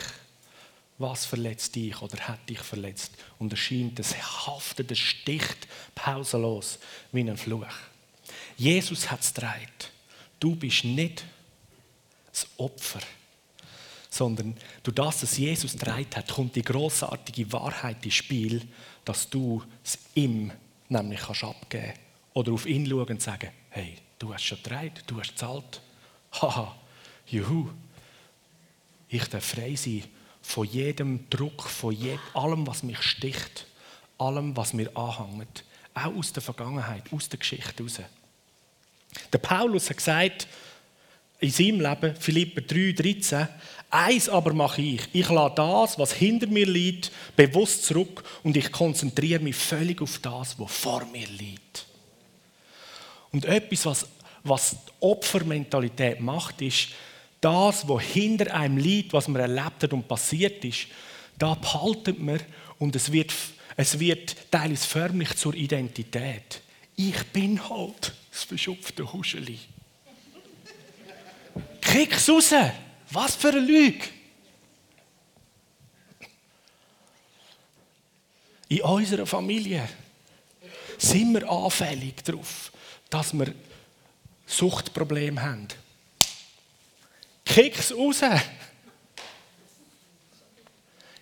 Was 0.99 1.25
verletzt 1.25 1.77
dich 1.77 2.03
oder 2.03 2.19
hat 2.27 2.49
dich 2.49 2.59
verletzt? 2.59 3.13
Und 3.39 3.53
erscheint, 3.53 3.99
es 4.01 4.17
haftet, 4.47 4.91
es 4.91 4.99
sticht 4.99 5.69
pausenlos 5.95 6.81
wie 7.13 7.21
ein 7.21 7.37
Fluch. 7.37 7.67
Jesus 8.57 9.09
hat 9.11 9.21
es 9.21 9.33
dreht. 9.33 9.93
Du 10.41 10.57
bist 10.57 10.85
nicht 10.85 11.25
das 12.33 12.49
Opfer, 12.57 13.01
sondern 14.11 14.57
durch 14.83 14.95
das, 14.97 15.23
was 15.23 15.39
Jesus 15.39 15.77
dreit 15.77 16.17
hat, 16.17 16.33
kommt 16.33 16.57
die 16.57 16.63
großartige 16.63 17.53
Wahrheit 17.53 18.05
ins 18.05 18.15
Spiel, 18.15 18.67
dass 19.05 19.31
du 19.31 19.63
es 19.85 19.99
ihm 20.15 20.51
nämlich 20.89 21.21
kannst 21.21 21.45
abgeben 21.45 21.95
oder 22.35 22.53
auf 22.53 22.67
ihn 22.67 22.87
schauen 22.87 23.09
und 23.09 23.23
sagen, 23.23 23.51
hey, 23.71 23.97
du 24.19 24.35
hast 24.35 24.45
schon 24.45 24.63
dreit, 24.65 25.05
du 25.07 25.21
hast 25.21 25.39
zahlt. 25.39 25.81
Haha, 26.33 26.77
juhu. 27.27 27.71
Ich 29.09 29.25
darf 29.25 29.45
frei 29.45 29.77
sein 29.77 30.05
von 30.49 30.67
jedem 30.67 31.29
Druck, 31.29 31.65
von 31.65 31.93
jedem, 31.93 32.19
allem, 32.33 32.67
was 32.67 32.83
mich 32.83 33.03
sticht, 33.03 33.67
allem, 34.17 34.57
was 34.57 34.73
mir 34.73 34.91
anhängt. 34.97 35.63
Auch 35.93 36.17
aus 36.17 36.33
der 36.33 36.43
Vergangenheit, 36.43 37.03
aus 37.13 37.29
der 37.29 37.39
Geschichte 37.39 37.75
heraus. 37.77 38.01
Der 39.31 39.39
Paulus 39.39 39.91
hat 39.91 39.99
gesagt, 39.99 40.49
in 41.39 41.51
seinem 41.51 41.83
Leben, 41.83 42.17
Philipper 42.17 42.63
3, 42.63 42.93
13, 42.93 43.49
eins 43.91 44.31
aber 44.31 44.55
mache 44.55 44.81
ich. 44.81 45.03
Ich 45.13 45.29
lasse 45.29 45.55
das, 45.55 45.99
was 45.99 46.15
hinter 46.15 46.47
mir 46.47 46.67
liegt, 46.67 47.13
bewusst 47.37 47.85
zurück 47.85 48.25
und 48.43 48.57
ich 48.57 48.73
konzentriere 48.73 49.43
mich 49.43 49.55
völlig 49.55 50.01
auf 50.01 50.19
das, 50.19 50.59
was 50.59 50.73
vor 50.73 51.05
mir 51.13 51.27
liegt. 51.27 51.85
Und 53.33 53.45
etwas, 53.45 53.85
was, 53.85 54.09
was 54.45 54.71
die 54.71 54.93
Opfermentalität 55.01 56.21
macht, 56.21 56.63
ist, 56.63 56.89
das, 57.41 57.89
was 57.89 58.03
hinter 58.03 58.55
einem 58.55 58.79
liegt, 58.79 59.13
was 59.13 59.29
man 59.29 59.41
erlebt 59.41 59.83
hat 59.83 59.93
und 59.93 60.09
passiert 60.09 60.65
ist, 60.65 60.87
da 61.39 61.55
behaltet 61.55 62.19
man 62.21 62.41
und 62.79 62.97
es 62.97 63.13
wird, 63.13 63.33
es 63.77 63.99
wird 63.99 64.37
teilweise 64.51 64.87
förmlich 64.87 65.37
zur 65.37 65.55
Identität. 65.55 66.63
Ich 66.97 67.23
bin 67.29 67.69
halt 67.69 68.13
das 68.31 68.45
verschupfte 68.45 69.13
Huscheli. 69.13 69.59
Krieg's 71.81 72.29
raus! 72.29 72.53
Was 73.11 73.37
für 73.37 73.49
eine 73.49 73.61
Lüge! 73.61 74.05
In 78.69 78.83
unserer 78.83 79.27
Familie 79.27 79.89
sind 80.99 81.33
wir 81.33 81.49
anfällig 81.51 82.23
darauf, 82.25 82.71
dass 83.09 83.33
wir 83.33 83.55
Suchtprobleme 84.47 85.41
haben. 85.41 85.69
Kick's 87.49 87.93
raus! 87.93 88.21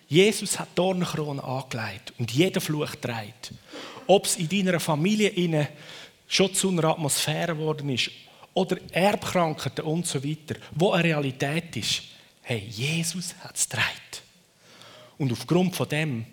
Jesus 0.09 0.59
hat 0.59 0.69
Dornenkrone 0.75 1.43
angelegt 1.43 2.13
und 2.17 2.31
jeder 2.31 2.61
Fluch 2.61 2.95
trägt. 2.95 3.53
Ob 4.07 4.25
es 4.25 4.35
in 4.37 4.47
deiner 4.47 4.79
Familie 4.79 5.69
schon 6.27 6.53
zu 6.53 6.69
einer 6.69 6.85
Atmosphäre 6.85 7.55
geworden 7.55 7.89
ist 7.89 8.11
oder 8.53 8.77
Erbkrankheiten 8.91 9.85
und 9.85 10.05
so 10.05 10.23
weiter, 10.23 10.59
wo 10.71 10.91
eine 10.91 11.05
Realität 11.05 11.75
ist. 11.75 12.03
Hey, 12.41 12.59
Jesus 12.69 13.35
hat 13.41 13.55
es 13.55 13.67
trägt. 13.67 14.23
Und 15.17 15.31
aufgrund 15.31 15.75
von 15.75 15.89
dem 15.89 16.25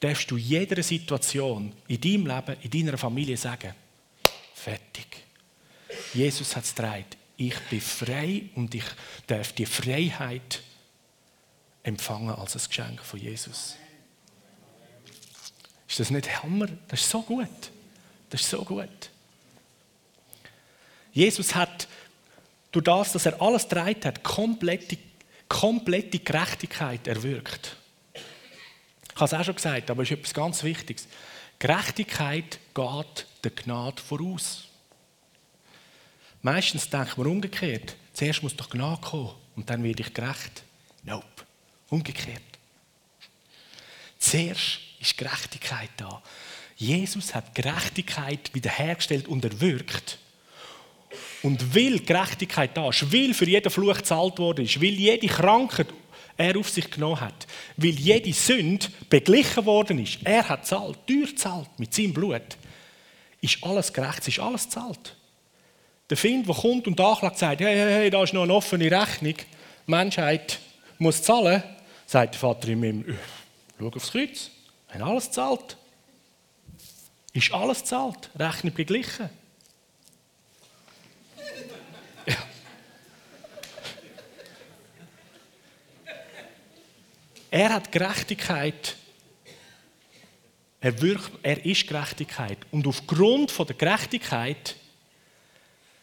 darfst 0.00 0.30
du 0.30 0.36
jeder 0.36 0.82
Situation 0.82 1.72
in 1.88 2.00
deinem 2.00 2.26
Leben, 2.26 2.56
in 2.62 2.70
deiner 2.70 2.98
Familie 2.98 3.36
sagen, 3.36 3.74
fertig. 4.54 5.06
Jesus 6.14 6.56
hat 6.56 6.64
es 6.64 6.74
trägt. 6.74 7.19
Ich 7.42 7.58
bin 7.70 7.80
frei 7.80 8.42
und 8.54 8.74
ich 8.74 8.84
darf 9.26 9.54
die 9.54 9.64
Freiheit 9.64 10.60
empfangen 11.82 12.34
als 12.34 12.54
ein 12.54 12.68
Geschenk 12.68 13.02
von 13.02 13.18
Jesus. 13.18 13.76
Ist 15.88 16.00
das 16.00 16.10
nicht 16.10 16.42
Hammer? 16.42 16.66
Das 16.88 17.00
ist 17.00 17.08
so 17.08 17.22
gut. 17.22 17.48
Das 18.28 18.42
ist 18.42 18.50
so 18.50 18.62
gut. 18.62 19.08
Jesus 21.14 21.54
hat 21.54 21.88
durch 22.72 22.84
das, 22.84 23.12
dass 23.12 23.24
er 23.24 23.40
alles 23.40 23.66
dreit 23.66 24.04
hat, 24.04 24.22
komplette, 24.22 24.98
komplette 25.48 26.18
Gerechtigkeit 26.18 27.06
erwirkt. 27.06 27.74
Ich 28.12 29.14
habe 29.14 29.24
es 29.24 29.32
auch 29.32 29.44
schon 29.44 29.56
gesagt, 29.56 29.90
aber 29.90 30.02
es 30.02 30.10
ist 30.10 30.18
etwas 30.18 30.34
ganz 30.34 30.62
Wichtiges. 30.62 31.08
Gerechtigkeit 31.58 32.60
geht 32.74 33.26
der 33.42 33.50
Gnade 33.50 34.02
voraus. 34.02 34.69
Meistens 36.42 36.88
denkt 36.88 37.18
man 37.18 37.26
umgekehrt. 37.26 37.96
Zuerst 38.12 38.42
muss 38.42 38.56
doch 38.56 38.70
Gnade 38.70 39.00
kommen 39.00 39.30
und 39.56 39.68
dann 39.68 39.82
werde 39.82 40.02
ich 40.02 40.14
gerecht. 40.14 40.62
Nope. 41.02 41.26
Umgekehrt. 41.88 42.42
Zuerst 44.18 44.80
ist 45.00 45.16
Gerechtigkeit 45.16 45.90
da. 45.96 46.22
Jesus 46.76 47.34
hat 47.34 47.54
Gerechtigkeit 47.54 48.54
wiederhergestellt 48.54 49.28
und 49.28 49.44
erwirkt. 49.44 50.18
Und 51.42 51.74
weil 51.74 51.98
Gerechtigkeit 52.00 52.76
da 52.76 52.88
ist, 52.88 53.12
weil 53.12 53.34
für 53.34 53.46
jeden 53.46 53.70
Fluch 53.70 53.96
gezahlt 53.96 54.38
worden 54.38 54.64
ist, 54.64 54.80
weil 54.80 54.94
jede 54.94 55.26
Krankheit 55.26 55.88
er 56.36 56.56
auf 56.56 56.70
sich 56.70 56.90
genommen 56.90 57.20
hat, 57.20 57.46
weil 57.76 57.90
jede 57.90 58.32
Sünde 58.32 58.86
beglichen 59.08 59.64
worden 59.66 59.98
ist, 59.98 60.18
er 60.24 60.48
hat 60.48 60.66
zahlt, 60.66 60.98
teuer 61.06 61.36
zahlt 61.36 61.68
mit 61.78 61.92
seinem 61.92 62.14
Blut, 62.14 62.56
ist 63.42 63.62
alles 63.62 63.92
gerecht, 63.92 64.20
es 64.20 64.28
ist 64.28 64.38
alles 64.38 64.68
zahlt. 64.68 65.16
Der 66.10 66.16
Find, 66.16 66.48
der 66.48 66.56
kommt 66.56 66.88
und 66.88 67.00
anklagt, 67.00 67.38
sagt, 67.38 67.60
hey, 67.60 67.76
hey, 67.76 67.92
hey, 67.92 68.10
da 68.10 68.24
ist 68.24 68.32
noch 68.32 68.42
eine 68.42 68.52
offene 68.52 68.90
Rechnung, 68.90 69.36
die 69.36 69.44
Menschheit 69.86 70.58
muss 70.98 71.22
zahlen, 71.22 71.62
sagt 72.04 72.34
der 72.34 72.40
Vater 72.40 72.66
im 72.66 72.82
Himmel, 72.82 73.16
schau 73.78 73.86
aufs 73.86 74.10
Kreuz, 74.10 74.50
haben 74.88 75.02
alles 75.02 75.30
zahlt. 75.30 75.76
Ist 77.32 77.52
alles 77.52 77.84
zahlt, 77.84 78.28
Rechnung 78.36 78.74
beglichen. 78.74 79.30
Er 87.52 87.70
hat 87.74 87.90
Gerechtigkeit. 87.90 88.94
Er, 90.80 90.94
er 91.42 91.66
ist 91.66 91.88
Gerechtigkeit. 91.88 92.58
Und 92.70 92.86
aufgrund 92.86 93.50
von 93.50 93.66
der 93.66 93.74
Gerechtigkeit 93.74 94.76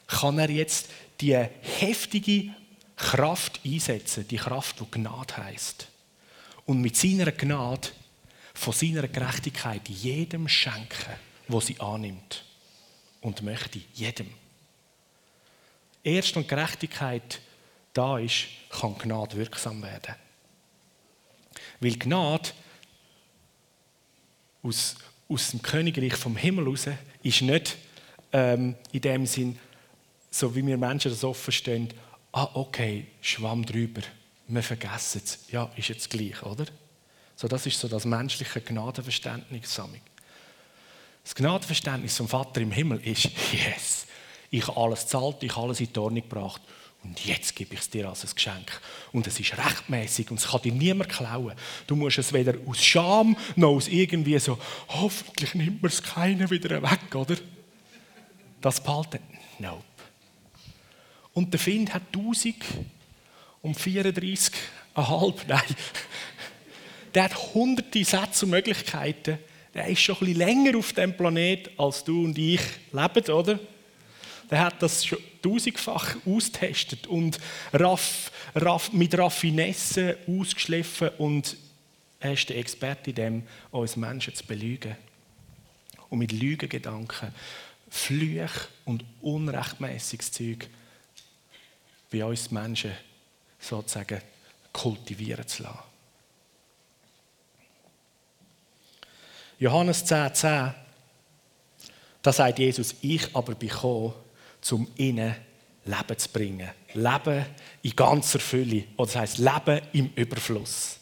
kann 0.08 0.40
er 0.40 0.50
jetzt 0.50 0.90
die 1.20 1.36
heftige 1.36 2.54
Kraft 2.96 3.60
einsetzen, 3.64 4.28
die 4.28 4.38
Kraft, 4.38 4.80
die 4.80 4.86
Gnade 4.90 5.38
heißt. 5.38 5.88
Und 6.66 6.82
mit 6.82 6.96
seiner 6.96 7.32
Gnade, 7.32 7.90
von 8.54 8.74
seiner 8.74 9.08
Gerechtigkeit 9.08 9.88
jedem 9.88 10.48
schenken, 10.48 11.14
wo 11.48 11.62
sie 11.62 11.80
annimmt 11.80 12.44
und 13.22 13.44
möchte, 13.44 13.80
jedem. 13.94 14.30
Erst 16.04 16.36
wenn 16.36 16.48
Gerechtigkeit 16.48 17.40
da 17.94 18.18
ist, 18.18 18.48
kann 18.70 18.98
Gnade 18.98 19.38
wirksam 19.38 19.82
werden. 19.82 20.16
Weil 21.80 21.98
Gnade 21.98 22.50
aus, 24.64 24.96
aus 25.30 25.52
dem 25.52 25.62
Königreich 25.62 26.16
vom 26.16 26.36
Himmel 26.36 26.66
raus 26.68 26.88
ist 27.24 27.42
nicht 27.42 27.78
ähm, 28.34 28.76
in 28.92 29.02
dem 29.02 29.26
Sinn, 29.26 29.60
so 30.38 30.56
wie 30.56 30.66
wir 30.66 30.78
Menschen 30.78 31.12
das 31.12 31.24
offen 31.24 31.52
stehen, 31.52 31.90
ah, 32.32 32.50
okay, 32.54 33.08
Schwamm 33.22 33.66
drüber, 33.66 34.02
wir 34.48 34.64
vergessen 34.64 35.22
es. 35.24 35.40
Ja, 35.52 35.70
ist 35.76 35.90
jetzt 35.90 36.10
gleich, 36.10 36.42
oder? 36.44 36.66
So, 37.36 37.48
das 37.48 37.66
ist 37.66 37.80
so 37.80 37.88
das 37.88 38.06
menschliche 38.06 38.62
Gnadenverständnis. 38.62 39.82
Das 41.24 41.36
Gnadenverständnis 41.36 42.18
vom 42.18 42.28
Vater 42.28 42.62
im 42.62 42.72
Himmel 42.72 43.00
ist, 43.06 43.26
yes, 43.52 44.06
ich 44.50 44.68
habe 44.68 44.80
alles 44.80 45.08
zahlt, 45.08 45.44
ich 45.44 45.56
habe 45.56 45.68
alles 45.68 45.80
in 45.80 45.92
die 45.92 46.00
Ordnung 46.00 46.22
gebracht 46.22 46.62
und 47.04 47.26
jetzt 47.26 47.56
gebe 47.56 47.74
ich 47.74 47.82
es 47.82 47.90
dir 47.90 48.08
als 48.08 48.24
ein 48.24 48.32
Geschenk. 48.34 48.82
Und 49.12 49.28
es 49.28 49.40
ist 49.40 49.58
rechtmäßig 49.58 50.32
und 50.32 50.40
es 50.40 50.48
kann 50.48 50.62
dir 50.62 50.72
niemand 50.72 51.10
klauen. 51.10 51.54
Du 51.86 51.96
musst 51.96 52.18
es 52.18 52.34
weder 52.34 52.56
aus 52.66 52.84
Scham 52.84 53.36
noch 53.56 53.70
aus 53.70 53.88
irgendwie 53.88 54.38
so, 54.40 54.58
hoffentlich 54.88 55.54
nimmt 55.54 55.82
mir 55.82 55.90
es 55.90 56.02
keiner 56.02 56.50
wieder 56.50 56.82
weg, 56.82 57.16
oder? 57.16 57.36
Das 58.62 58.82
behalten. 58.82 59.20
Nope. 59.60 59.84
Und 61.38 61.54
der 61.54 61.60
Find 61.60 61.94
hat 61.94 62.02
1000 62.16 62.56
um 63.62 63.72
34,5, 63.74 65.36
nein. 65.48 65.62
Der 67.14 67.26
hat 67.26 67.54
hunderte 67.54 68.04
Sätze 68.04 68.46
und 68.46 68.50
Möglichkeiten. 68.50 69.38
Der 69.72 69.86
ist 69.86 70.02
schon 70.02 70.16
ein 70.16 70.20
bisschen 70.22 70.38
länger 70.40 70.76
auf 70.76 70.94
dem 70.94 71.16
Planet 71.16 71.70
als 71.78 72.04
du 72.04 72.24
und 72.24 72.36
ich 72.40 72.62
leben, 72.92 73.32
oder? 73.32 73.60
Der 74.50 74.60
hat 74.62 74.82
das 74.82 75.06
schon 75.06 75.20
tausendfach 75.44 76.16
austestet 76.26 77.06
und 77.06 77.38
raff, 77.72 78.32
raff, 78.56 78.92
mit 78.92 79.16
Raffinesse 79.16 80.18
ausgeschliffen 80.28 81.10
und 81.20 81.56
er 82.20 82.34
ist 82.34 82.50
der 82.50 82.58
Experte 82.58 83.12
in 83.12 83.16
dem, 83.16 83.44
uns 83.70 83.96
Menschen 83.96 84.34
zu 84.34 84.44
belügen. 84.44 84.98
Und 86.10 86.18
mit 86.18 86.32
Lügengedanken, 86.32 87.32
Flüche 87.92 88.50
und 88.86 89.06
unrechtmäßiges 89.22 90.32
Zeug 90.32 90.68
bei 92.12 92.24
uns 92.24 92.52
Menschen 92.52 92.92
sozusagen 93.60 94.22
kultivieren 94.72 95.48
zu 95.48 95.64
lassen. 95.64 95.80
Johannes 99.60 100.06
10,10, 100.06 100.34
10, 100.34 100.74
da 102.22 102.32
sagt 102.32 102.60
Jesus, 102.60 102.96
ich 103.02 103.36
aber 103.36 103.56
bin 103.56 103.70
gekommen, 103.70 104.14
um 104.72 104.88
ihnen 104.98 105.36
Leben 105.86 106.18
zu 106.18 106.30
bringen. 106.30 106.70
Leben 106.94 107.46
in 107.82 107.96
ganzer 107.96 108.40
Fülle. 108.40 108.84
Oder 108.98 109.06
das 109.06 109.16
heisst 109.16 109.38
Leben 109.38 109.82
im 109.94 110.12
Überfluss. 110.16 111.00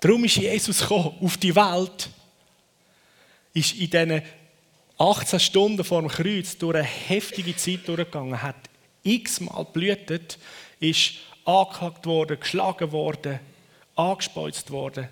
Darum 0.00 0.24
ist 0.24 0.36
Jesus 0.36 0.80
gekommen, 0.80 1.16
auf 1.20 1.36
die 1.36 1.54
Welt, 1.54 2.08
ist 3.52 3.74
in 3.74 3.90
diesen 3.90 4.22
18 4.98 5.40
Stunden 5.40 5.84
vor 5.84 6.00
dem 6.00 6.08
Kreuz 6.10 6.56
durch 6.56 6.76
eine 6.76 6.84
heftige 6.84 7.56
Zeit 7.56 7.86
durchgegangen, 7.86 8.40
hat 8.40 8.56
x-mal 9.06 9.64
blühtet, 9.64 10.38
ist 10.80 11.14
angeklagt 11.44 12.06
worden, 12.06 12.40
geschlagen 12.40 12.92
worden, 12.92 13.40
angespeuzt 13.94 14.70
worden. 14.70 15.08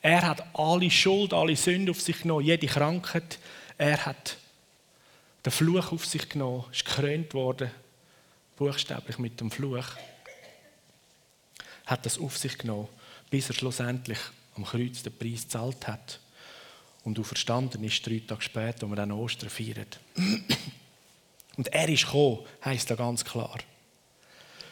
Er 0.00 0.22
hat 0.22 0.44
alle 0.54 0.90
Schuld, 0.90 1.32
alle 1.32 1.56
Sünde 1.56 1.92
auf 1.92 2.00
sich 2.00 2.22
genommen, 2.22 2.44
jede 2.44 2.66
Krankheit. 2.66 3.38
Er 3.78 4.04
hat 4.04 4.36
den 5.44 5.52
Fluch 5.52 5.92
auf 5.92 6.06
sich 6.06 6.28
genommen, 6.28 6.64
ist 6.72 6.84
gekrönt 6.84 7.34
worden, 7.34 7.70
buchstäblich 8.56 9.18
mit 9.18 9.40
dem 9.40 9.50
Fluch. 9.50 9.86
Hat 11.86 12.06
das 12.06 12.18
auf 12.18 12.38
sich 12.38 12.58
genommen, 12.58 12.88
bis 13.30 13.48
er 13.48 13.54
schlussendlich 13.54 14.18
am 14.56 14.64
Kreuz 14.64 15.02
den 15.02 15.16
Preis 15.16 15.42
gezahlt 15.42 15.88
hat. 15.88 16.20
Und 17.04 17.18
auferstanden 17.18 17.82
ist 17.82 18.06
drei 18.06 18.22
Tage 18.26 18.42
später, 18.42 18.86
wo 18.86 18.92
wir 18.92 18.96
dann 18.96 19.12
Ostern 19.12 19.50
feiern. 19.50 19.86
Und 21.56 21.68
er 21.68 21.88
ist 21.88 22.06
gekommen, 22.06 22.40
heisst 22.64 22.90
da 22.90 22.94
ganz 22.94 23.24
klar, 23.24 23.58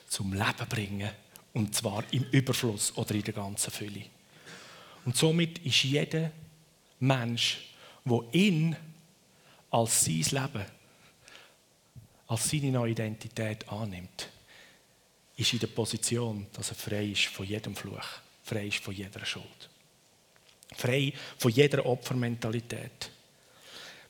zum 0.08 0.32
Leben 0.32 0.68
bringen. 0.68 1.10
Und 1.52 1.74
zwar 1.74 2.04
im 2.12 2.24
Überfluss 2.30 2.96
oder 2.96 3.14
in 3.14 3.24
der 3.24 3.34
ganzen 3.34 3.70
Fülle. 3.70 4.04
Und 5.04 5.16
somit 5.16 5.58
ist 5.58 5.82
jeder 5.84 6.30
Mensch, 7.00 7.58
der 8.04 8.20
ihn 8.32 8.76
als 9.70 10.04
sein 10.04 10.24
Leben, 10.30 10.64
als 12.26 12.50
seine 12.50 12.70
neue 12.70 12.92
Identität 12.92 13.68
annimmt, 13.68 14.28
ist 15.36 15.52
in 15.52 15.58
der 15.58 15.68
Position, 15.68 16.46
dass 16.52 16.70
er 16.70 16.76
frei 16.76 17.06
ist 17.06 17.26
von 17.26 17.46
jedem 17.46 17.74
Fluch, 17.74 18.04
frei 18.44 18.66
ist 18.66 18.78
von 18.78 18.94
jeder 18.94 19.24
Schuld, 19.24 19.70
frei 20.76 21.12
von 21.38 21.50
jeder 21.50 21.84
Opfermentalität. 21.86 23.10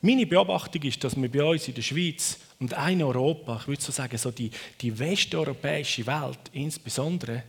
Meine 0.03 0.25
Beobachtung 0.25 0.81
ist, 0.81 1.03
dass 1.03 1.15
wir 1.15 1.31
bei 1.31 1.43
uns 1.43 1.67
in 1.67 1.75
der 1.75 1.83
Schweiz 1.83 2.39
und 2.59 2.75
auch 2.75 2.87
in 2.87 3.03
Europa, 3.03 3.59
ich 3.61 3.67
würde 3.67 3.81
so 3.83 3.91
sagen, 3.91 4.17
so 4.17 4.31
die, 4.31 4.49
die 4.79 4.97
westeuropäische 4.97 6.05
Welt 6.07 6.39
insbesondere, 6.53 7.43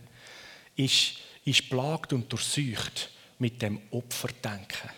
ist, 0.75 1.17
ist 1.45 1.67
plagt 1.67 2.13
und 2.13 2.31
durchsucht 2.31 3.09
mit 3.39 3.59
dem 3.59 3.81
Opferdenken. 3.89 4.89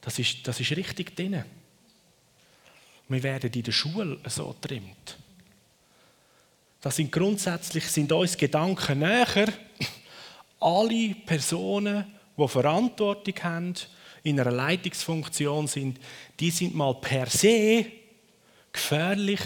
Das 0.00 0.18
ist, 0.18 0.46
das 0.48 0.58
ist 0.58 0.76
richtig 0.76 1.14
drin. 1.14 1.44
Wir 3.08 3.22
werden 3.22 3.52
in 3.52 3.62
der 3.62 3.72
Schule 3.72 4.18
so 4.26 4.54
trimmt. 4.60 5.16
Das 6.80 6.96
sind 6.96 7.10
grundsätzlich 7.12 7.86
sind 7.86 8.10
uns 8.10 8.36
Gedanken 8.36 8.98
näher. 8.98 9.52
Alle 10.60 11.14
Personen, 11.24 12.04
die 12.36 12.48
Verantwortung 12.48 13.34
haben, 13.42 13.74
in 14.28 14.40
einer 14.40 14.50
Leitungsfunktion 14.50 15.66
sind, 15.66 15.98
die 16.38 16.50
sind 16.50 16.74
mal 16.74 16.94
per 16.94 17.26
se 17.26 17.86
gefährlich 18.72 19.40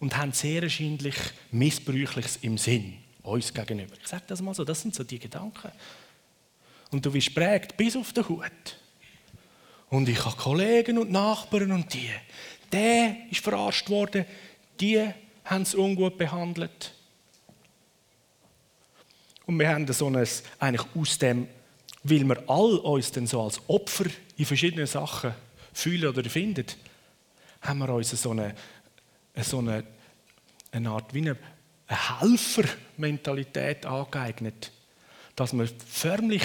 und 0.00 0.16
haben 0.16 0.32
sehr 0.32 0.62
wahrscheinlich 0.62 1.14
Missbräuchliches 1.50 2.38
im 2.42 2.58
Sinn, 2.58 2.98
uns 3.22 3.52
gegenüber. 3.52 3.94
Ich 4.00 4.08
sage 4.08 4.24
das 4.26 4.42
mal 4.42 4.54
so, 4.54 4.64
das 4.64 4.80
sind 4.80 4.94
so 4.94 5.04
die 5.04 5.18
Gedanken. 5.18 5.70
Und 6.90 7.04
du 7.04 7.12
wirst 7.12 7.34
prägt 7.34 7.76
bis 7.76 7.96
auf 7.96 8.12
den 8.12 8.28
Hut. 8.28 8.78
Und 9.88 10.08
ich 10.08 10.24
habe 10.24 10.36
Kollegen 10.36 10.98
und 10.98 11.10
Nachbarn 11.10 11.72
und 11.72 11.92
die. 11.94 12.10
Der 12.72 13.16
ist 13.30 13.40
verarscht 13.40 13.88
worden, 13.88 14.24
die 14.80 15.00
haben 15.44 15.62
es 15.62 15.74
ungut 15.74 16.18
behandelt. 16.18 16.94
Und 19.46 19.58
wir 19.58 19.68
haben 19.68 19.86
so 19.92 20.06
ein, 20.08 20.26
eigentlich 20.58 20.86
aus 20.94 21.18
dem, 21.18 21.48
weil 22.04 22.24
wir 22.24 22.44
all 22.48 22.76
uns 22.78 23.10
dann 23.10 23.26
so 23.26 23.42
als 23.42 23.60
Opfer 23.66 24.04
in 24.36 24.44
verschiedenen 24.44 24.86
Sachen 24.86 25.32
fühlen 25.72 26.06
oder 26.06 26.22
finden, 26.28 26.66
haben 27.62 27.78
wir 27.78 27.88
uns 27.88 28.10
so 28.10 28.30
eine, 28.30 28.54
so 29.40 29.58
eine, 29.58 29.84
eine 30.70 30.90
Art 30.90 31.12
wie 31.14 31.22
eine, 31.22 31.36
eine 31.86 32.20
Helfermentalität 32.20 33.86
angeeignet, 33.86 34.70
dass 35.34 35.54
wir 35.54 35.66
förmlich 35.88 36.42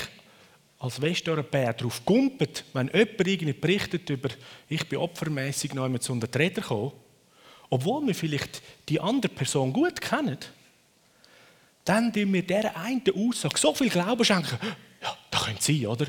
als 0.80 1.02
Westeuropäer 1.02 1.74
darauf 1.74 2.06
gumpet, 2.06 2.64
wenn 2.72 2.88
jemand 2.88 3.28
irgendwie 3.28 3.52
berichtet 3.52 4.10
über, 4.10 4.30
ich 4.70 4.88
bin 4.88 5.00
opfermäßig 5.00 5.74
noch 5.74 5.84
einmal 5.84 6.00
zu 6.00 6.14
unter 6.14 6.40
Räder 6.40 6.62
gekommen, 6.62 6.94
obwohl 7.70 8.08
wir 8.08 8.16
vielleicht 8.16 8.62
die 8.88 9.00
andere 9.02 9.32
Person 9.32 9.74
gut 9.74 10.00
kennen, 10.00 10.38
dann 11.84 12.14
tun 12.14 12.32
wir 12.32 12.44
dieser 12.44 12.78
einen 12.78 13.04
Aussage 13.14 13.58
so 13.58 13.74
viel 13.74 13.90
Glauben 13.90 14.24
schenken, 14.24 14.58
ja, 15.02 15.16
das 15.32 15.44
könnte 15.44 15.62
sein, 15.62 15.88
oder? 15.88 16.08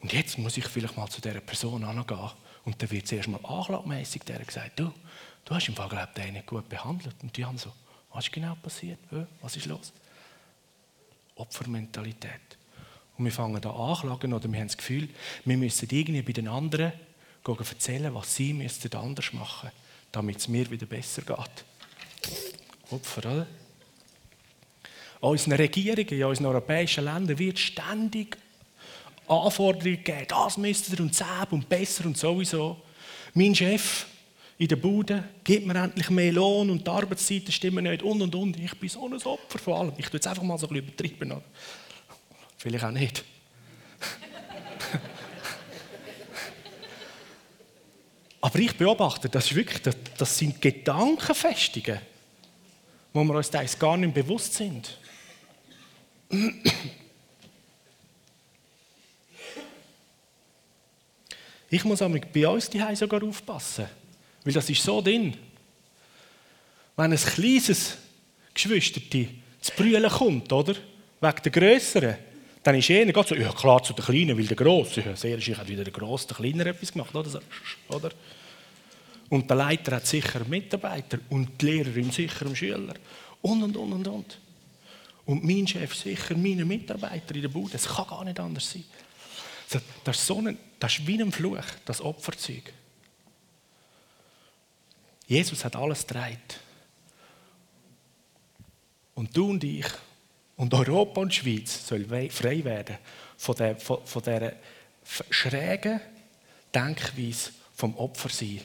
Und 0.00 0.12
jetzt 0.12 0.38
muss 0.38 0.56
ich 0.56 0.66
vielleicht 0.66 0.96
mal 0.96 1.08
zu 1.08 1.20
dieser 1.20 1.40
Person 1.40 1.84
angehen. 1.84 2.30
Und 2.64 2.80
dann 2.80 2.90
wird 2.90 3.06
zuerst 3.06 3.28
mal 3.28 3.40
anklagmässig 3.44 4.22
der 4.24 4.38
gesagt, 4.38 4.78
du, 4.78 4.92
du 5.44 5.54
hast 5.54 5.68
im 5.68 5.74
Fall, 5.74 5.88
glaube 5.88 6.08
den 6.16 6.34
nicht 6.34 6.46
gut 6.46 6.68
behandelt. 6.68 7.16
Und 7.22 7.36
die 7.36 7.44
haben 7.44 7.58
so, 7.58 7.72
was 8.12 8.24
ist 8.24 8.32
genau 8.32 8.54
passiert? 8.56 8.98
Was 9.40 9.56
ist 9.56 9.66
los? 9.66 9.92
Opfermentalität. 11.36 12.58
Und 13.16 13.24
wir 13.24 13.32
fangen 13.32 13.60
da 13.60 13.70
anklagen 13.70 14.32
oder 14.32 14.50
wir 14.50 14.58
haben 14.58 14.68
das 14.68 14.76
Gefühl, 14.76 15.08
wir 15.44 15.56
müssen 15.56 15.88
irgendwie 15.90 16.22
bei 16.22 16.32
den 16.32 16.48
anderen 16.48 16.92
erzählen, 17.46 18.14
was 18.14 18.34
sie 18.34 18.52
müssten 18.52 18.94
anders 18.96 19.32
machen 19.32 19.70
müssten 19.70 19.84
damit 20.14 20.38
es 20.38 20.48
mir 20.48 20.70
wieder 20.70 20.86
besser 20.86 21.22
geht. 21.22 21.64
Opfer, 22.90 23.30
oder? 23.30 23.46
Unseren 25.20 25.52
Regierungen 25.54 26.08
in 26.08 26.24
unseren 26.24 26.46
europäischen 26.46 27.04
Ländern 27.04 27.38
wird 27.38 27.58
ständig 27.58 28.36
Anforderungen 29.26 30.04
geben. 30.04 30.26
Das 30.28 30.56
müsst 30.58 30.92
ihr 30.92 31.00
und 31.00 31.14
zäb 31.14 31.50
und 31.50 31.68
besser 31.68 32.04
und 32.06 32.16
sowieso. 32.16 32.76
Mein 33.32 33.54
Chef 33.54 34.06
in 34.58 34.68
der 34.68 34.76
Bude 34.76 35.24
gibt 35.42 35.66
mir 35.66 35.74
endlich 35.76 36.10
mehr 36.10 36.32
Lohn 36.32 36.70
und 36.70 36.86
die 36.86 36.90
Arbeitszeiten 36.90 37.50
stimmen 37.50 37.84
nicht 37.84 38.02
und 38.02 38.22
und 38.22 38.34
und. 38.34 38.58
Ich 38.58 38.78
bin 38.78 38.88
so 38.88 39.06
ein 39.06 39.14
Opfer 39.14 39.58
von 39.58 39.74
allem. 39.74 39.92
Ich 39.96 40.06
tue 40.06 40.14
jetzt 40.14 40.26
einfach 40.26 40.42
mal 40.42 40.58
so 40.58 40.66
ein 40.68 40.74
bisschen 40.74 40.88
übertrieben. 40.88 41.32
Oder? 41.32 41.42
Vielleicht 42.58 42.84
auch 42.84 42.90
nicht. 42.90 43.24
Aber 48.40 48.58
ich 48.58 48.76
beobachte, 48.76 49.28
das, 49.28 49.46
ist 49.46 49.56
wirklich, 49.56 49.82
das, 49.82 49.96
das 50.16 50.38
sind 50.38 50.62
Gedankenfestungen, 50.62 51.98
wo 53.12 53.24
wir 53.24 53.34
uns 53.34 53.50
teils 53.50 53.76
gar 53.78 53.96
nicht 53.96 54.14
bewusst 54.14 54.54
sind. 54.54 54.98
Ich 61.70 61.84
muss 61.84 61.98
bei 61.98 62.48
uns 62.48 62.70
die 62.70 62.82
sogar 62.94 63.22
aufpassen, 63.22 63.86
weil 64.44 64.52
das 64.52 64.70
ist 64.70 64.82
so 64.82 65.00
drin. 65.00 65.36
Wenn 66.96 67.12
ein 67.12 67.18
kleines 67.18 67.96
Geschwisterte 68.54 69.28
zu 69.60 69.72
brüllen 69.72 70.08
kommt, 70.08 70.52
oder? 70.52 70.74
Wegen 71.20 71.42
der 71.42 71.52
Größeren, 71.52 72.16
dann 72.62 72.76
ist 72.76 72.90
einer 72.90 73.12
geht 73.12 73.28
so, 73.28 73.34
ja 73.34 73.52
klar, 73.52 73.82
zu 73.82 73.92
den 73.92 74.04
Kleinen, 74.04 74.38
weil 74.38 74.46
der 74.46 74.56
Grosse, 74.56 75.00
ja, 75.00 75.16
sehr 75.16 75.34
wahrscheinlich 75.34 75.58
hat 75.58 75.68
wieder 75.68 75.84
der 75.84 75.92
Grosse, 75.92 76.28
der 76.28 76.36
Kleiner 76.36 76.66
etwas 76.66 76.92
gemacht, 76.92 77.14
oder? 77.14 77.40
oder? 77.88 78.10
Und 79.30 79.50
der 79.50 79.56
Leiter 79.56 79.96
hat 79.96 80.06
sicher 80.06 80.44
Mitarbeiter 80.44 81.18
und 81.30 81.60
die 81.60 81.66
Lehrerin 81.66 82.10
sicher 82.10 82.46
einen 82.46 82.54
Schüler. 82.54 82.94
Und, 83.42 83.62
und, 83.62 83.76
und, 83.76 83.92
und, 83.92 84.08
und. 84.08 84.38
Und 85.26 85.42
mein 85.42 85.66
Chef 85.66 85.94
sicher 85.94 86.36
meine 86.36 86.64
Mitarbeiter 86.64 87.34
in 87.34 87.42
der 87.42 87.48
Bude. 87.48 87.72
Das 87.72 87.86
kann 87.86 88.06
gar 88.06 88.24
nicht 88.24 88.38
anders 88.38 88.70
sein. 88.70 88.84
Das 90.04 90.16
ist, 90.16 90.26
so 90.26 90.38
ein, 90.38 90.58
das 90.78 90.98
ist 90.98 91.06
wie 91.06 91.20
ein 91.20 91.32
Fluch, 91.32 91.64
das 91.84 92.00
Opferzeug. 92.00 92.72
Jesus 95.26 95.64
hat 95.64 95.74
alles 95.76 96.06
gedreht. 96.06 96.60
Und 99.14 99.34
du 99.36 99.50
und 99.50 99.64
ich 99.64 99.86
und 100.56 100.74
Europa 100.74 101.20
und 101.20 101.34
Schweiz 101.34 101.88
sollen 101.88 102.30
frei 102.30 102.64
werden 102.64 102.98
von, 103.36 103.56
der, 103.56 103.76
von, 103.76 104.04
von 104.04 104.22
dieser 104.22 104.52
schrägen 105.30 106.00
Denkweise 106.74 107.52
vom 107.74 107.96
Opfersein. 107.96 108.60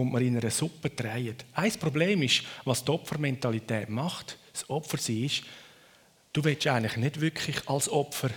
Und 0.00 0.12
wir 0.12 0.20
in 0.20 0.36
einer 0.36 0.50
Suppe 0.50 0.90
drehen. 0.90 1.36
Ein 1.54 1.72
Problem 1.72 2.22
ist, 2.22 2.42
was 2.64 2.84
die 2.84 2.90
Opfermentalität 2.90 3.88
macht, 3.88 4.38
das 4.52 4.68
Opfersein 4.68 5.24
ist, 5.24 5.42
du 6.32 6.42
willst 6.44 6.66
eigentlich 6.66 6.96
nicht 6.96 7.20
wirklich 7.20 7.68
als 7.68 7.88
Opfer 7.88 8.30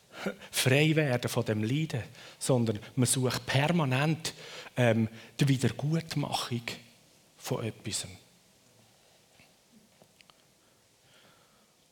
frei 0.50 0.94
werden 0.96 1.28
von 1.28 1.44
dem 1.44 1.62
Leiden, 1.62 2.02
sondern 2.38 2.78
man 2.96 3.06
sucht 3.06 3.46
permanent 3.46 4.34
ähm, 4.76 5.08
die 5.40 5.48
Wiedergutmachung 5.48 6.62
von 7.36 7.64
etwas. 7.64 8.06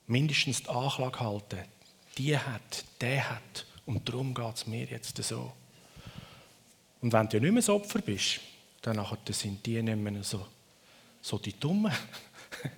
mindestens 0.06 0.62
die 0.62 0.68
Anklage 0.68 1.20
halten. 1.20 1.58
Die 2.18 2.36
hat, 2.36 2.84
der 3.00 3.30
hat. 3.30 3.66
Und 3.84 4.08
darum 4.08 4.34
geht 4.34 4.54
es 4.54 4.66
mir 4.66 4.86
jetzt 4.86 5.22
so. 5.22 5.52
Und 7.00 7.12
wenn 7.12 7.28
du 7.28 7.40
nicht 7.40 7.52
mehr 7.52 7.60
das 7.60 7.68
Opfer 7.68 8.00
bist, 8.00 8.40
dann 8.86 9.04
sind 9.30 9.64
die 9.66 9.82
nicht 9.82 9.98
mehr 9.98 10.22
so, 10.22 10.46
so 11.20 11.38
die 11.38 11.58
Dummen. 11.58 11.92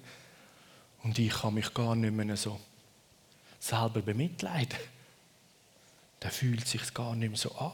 Und 1.02 1.18
ich 1.18 1.30
kann 1.30 1.54
mich 1.54 1.72
gar 1.74 1.94
nicht 1.94 2.12
mehr 2.12 2.36
so 2.36 2.58
selber 3.58 4.00
bemitleiden. 4.00 4.78
Dann 6.20 6.30
fühlt 6.30 6.64
es 6.64 6.70
sich 6.70 6.94
gar 6.94 7.14
nicht 7.14 7.28
mehr 7.28 7.38
so 7.38 7.54
an. 7.56 7.72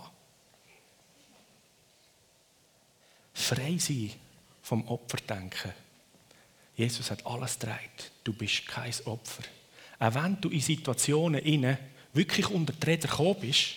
Frei 3.32 3.78
sein 3.78 4.12
vom 4.62 4.86
Opferdenken 4.88 5.72
Jesus 6.76 7.10
hat 7.10 7.24
alles 7.24 7.58
gedreht. 7.58 8.10
Du 8.24 8.32
bist 8.32 8.66
kein 8.66 8.92
Opfer. 9.04 9.44
Auch 10.00 10.14
wenn 10.14 10.40
du 10.40 10.48
in 10.48 10.60
Situationen 10.60 11.40
inne 11.40 11.78
wirklich 12.12 12.50
unter 12.50 12.72
die 12.72 12.84
Räder 12.84 13.08
gekommen 13.08 13.36
bist 13.40 13.76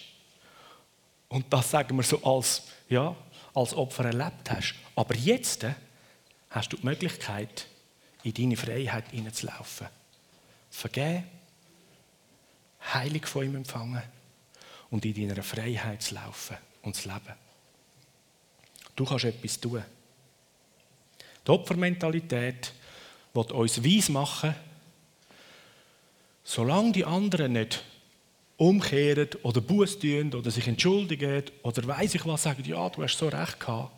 und 1.30 1.46
das 1.52 1.70
sagen 1.70 1.96
wir 1.96 2.04
so 2.04 2.24
als, 2.24 2.64
ja, 2.90 3.16
als 3.58 3.74
Opfer 3.74 4.06
erlebt 4.06 4.52
hast, 4.52 4.76
aber 4.96 5.16
jetzt 5.16 5.64
äh, 5.64 5.74
hast 6.52 6.72
du 6.72 6.78
die 6.78 6.86
Möglichkeit, 6.86 7.66
in 8.24 8.34
deine 8.34 8.56
Freiheit 8.56 9.10
hineinzulaufen. 9.10 9.88
Vergeben, 10.70 11.24
heilig 12.94 13.26
von 13.26 13.46
ihm 13.46 13.56
empfangen 13.56 14.04
und 14.92 15.06
in 15.06 15.28
deiner 15.28 15.42
Freiheit 15.42 16.04
zu 16.04 16.16
laufen 16.16 16.58
und 16.84 16.96
zu 16.96 17.08
leben. 17.08 17.34
Du 18.96 19.06
kannst 19.06 19.26
etwas 19.26 19.60
tun. 19.60 19.84
Die 21.46 21.52
Opfermentalität 21.52 22.74
will 23.34 23.52
uns 23.54 23.84
weiss 23.84 24.10
machen, 24.10 24.54
solange 26.44 26.92
die 26.92 27.06
anderen 27.06 27.54
nicht 27.54 27.84
umkehren 28.58 29.30
oder 29.44 29.62
Buß 29.62 30.00
tun 30.00 30.34
oder 30.34 30.50
sich 30.50 30.68
entschuldigen 30.68 31.44
oder 31.62 31.88
weiß 31.88 32.16
ich 32.16 32.26
was, 32.26 32.44
sagen, 32.44 32.64
ja, 32.66 32.90
du 32.90 33.04
hast 33.04 33.18
so 33.18 33.28
recht 33.28 33.60
gehabt, 33.60 33.92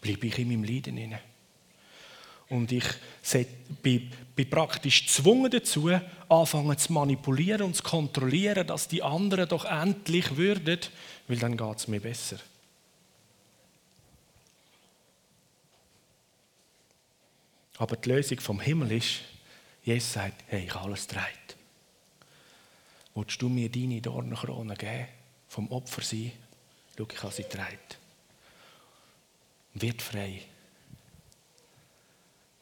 bleibe 0.00 0.26
ich 0.26 0.38
in 0.38 0.48
meinem 0.48 0.64
Leiden 0.64 0.96
inne. 0.96 1.20
Und 2.48 2.70
ich 2.70 2.84
bin, 3.82 4.10
praktisch 4.50 5.06
gezwungen 5.06 5.50
dazu, 5.50 5.90
anfangen 6.28 6.76
zu 6.76 6.92
manipulieren 6.92 7.62
und 7.62 7.76
zu 7.76 7.82
kontrollieren, 7.82 8.66
dass 8.66 8.88
die 8.88 9.02
anderen 9.02 9.48
doch 9.48 9.64
endlich 9.64 10.36
würden, 10.36 10.78
weil 11.28 11.38
dann 11.38 11.56
geht 11.56 11.76
es 11.76 11.88
mir 11.88 12.00
besser. 12.00 12.36
Aber 17.78 17.96
die 17.96 18.08
Lösung 18.10 18.38
vom 18.40 18.60
Himmel 18.60 18.92
ist, 18.92 19.20
Jesus 19.82 20.12
sagt, 20.12 20.44
hey, 20.46 20.64
ich 20.66 20.74
habe 20.74 20.84
alles 20.84 21.06
dreit. 21.06 21.41
Willst 23.14 23.42
du 23.42 23.48
mir 23.48 23.68
deine 23.68 24.00
Dornenkrone 24.00 24.74
geben, 24.74 25.06
vom 25.48 25.70
Opfer 25.70 26.02
sein? 26.02 26.32
Schau, 26.96 27.06
ich 27.10 27.22
habe 27.22 27.32
sie 27.32 27.44
dreit. 27.44 27.98
Wird 29.74 30.02
frei. 30.02 30.42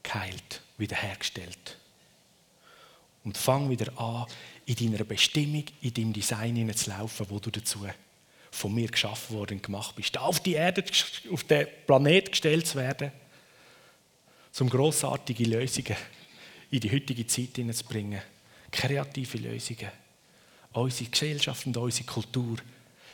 Geheilt, 0.03 0.63
wiederhergestellt. 0.79 1.77
Und 3.25 3.37
fang 3.37 3.69
wieder 3.69 3.99
an, 4.01 4.27
in 4.67 4.75
deiner 4.77 5.05
Bestimmung, 5.05 5.65
in 5.83 5.95
deinem 5.95 6.13
Design 6.13 6.75
zu 6.75 6.91
laufen, 6.91 7.27
wo 7.29 7.39
du 7.39 7.51
dazu 7.51 7.87
von 8.51 8.75
mir 8.75 8.89
geschaffen 8.89 9.37
worden 9.37 9.59
und 9.59 9.63
gemacht 9.63 9.95
bist. 9.95 10.17
Auf 10.19 10.41
die 10.41 10.55
Erde, 10.55 10.85
auf 11.31 11.45
den 11.45 11.67
Planet 11.87 12.31
gestellt 12.31 12.67
zu 12.67 12.79
werden, 12.79 13.13
um 14.59 14.69
grossartige 14.69 15.45
Lösungen 15.45 15.97
in 16.71 16.81
die 16.81 16.91
heutige 16.91 17.27
Zeit 17.27 17.57
hineinzubringen. 17.57 18.23
Kreative 18.71 19.39
Lösungen. 19.39 19.91
Unsere 20.73 21.11
Gesellschaft 21.11 21.67
und 21.67 21.77
unsere 21.77 22.07
Kultur 22.07 22.59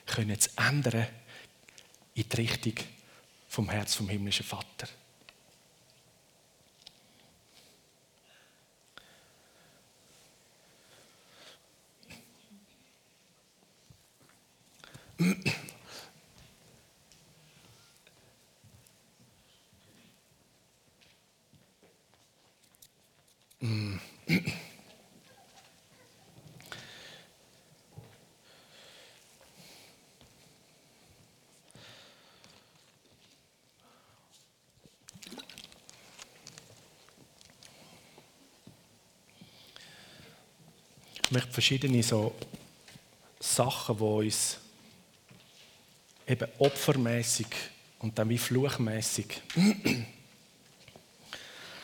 können 0.06 0.38
zu 0.38 0.50
ändern 0.56 1.06
in 2.14 2.28
die 2.28 2.36
Richtung 2.36 2.74
vom 3.48 3.70
Herz 3.70 3.94
vom 3.94 4.08
himmlischen 4.08 4.44
Vater. 4.44 4.88
Ich 41.26 41.32
möchte 41.32 41.50
verschiedene 41.50 42.04
so 42.04 42.32
Sachen, 43.40 43.96
die 43.96 44.02
uns 44.04 44.58
eben 46.24 46.48
opfermäßig 46.58 47.48
und 47.98 48.16
dann 48.16 48.28
wie 48.28 48.38
fluchmäßig 48.38 49.42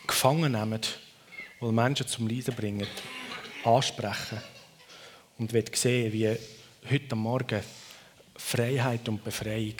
gefangen 0.07 0.53
nehmen, 0.53 0.81
die 1.61 1.73
Menschen 1.73 2.07
zum 2.07 2.29
Leiden 2.29 2.55
bringen, 2.55 2.87
ansprechen 3.65 4.39
und 5.39 5.53
wird 5.53 5.75
sehen, 5.75 6.13
wie 6.13 6.37
heute 6.89 7.17
Morgen 7.17 7.63
Freiheit 8.37 9.09
und 9.09 9.25
Befreiung 9.25 9.75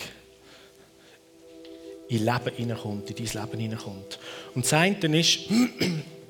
in 2.09 2.25
Leben 2.25 2.57
hineinkommt, 2.57 3.11
in 3.11 3.17
dein 3.25 3.47
Leben 3.47 3.61
hineinkommt. 3.61 4.19
Und 4.57 4.65
das 4.65 4.73
eine 4.73 5.21
ist, 5.21 5.39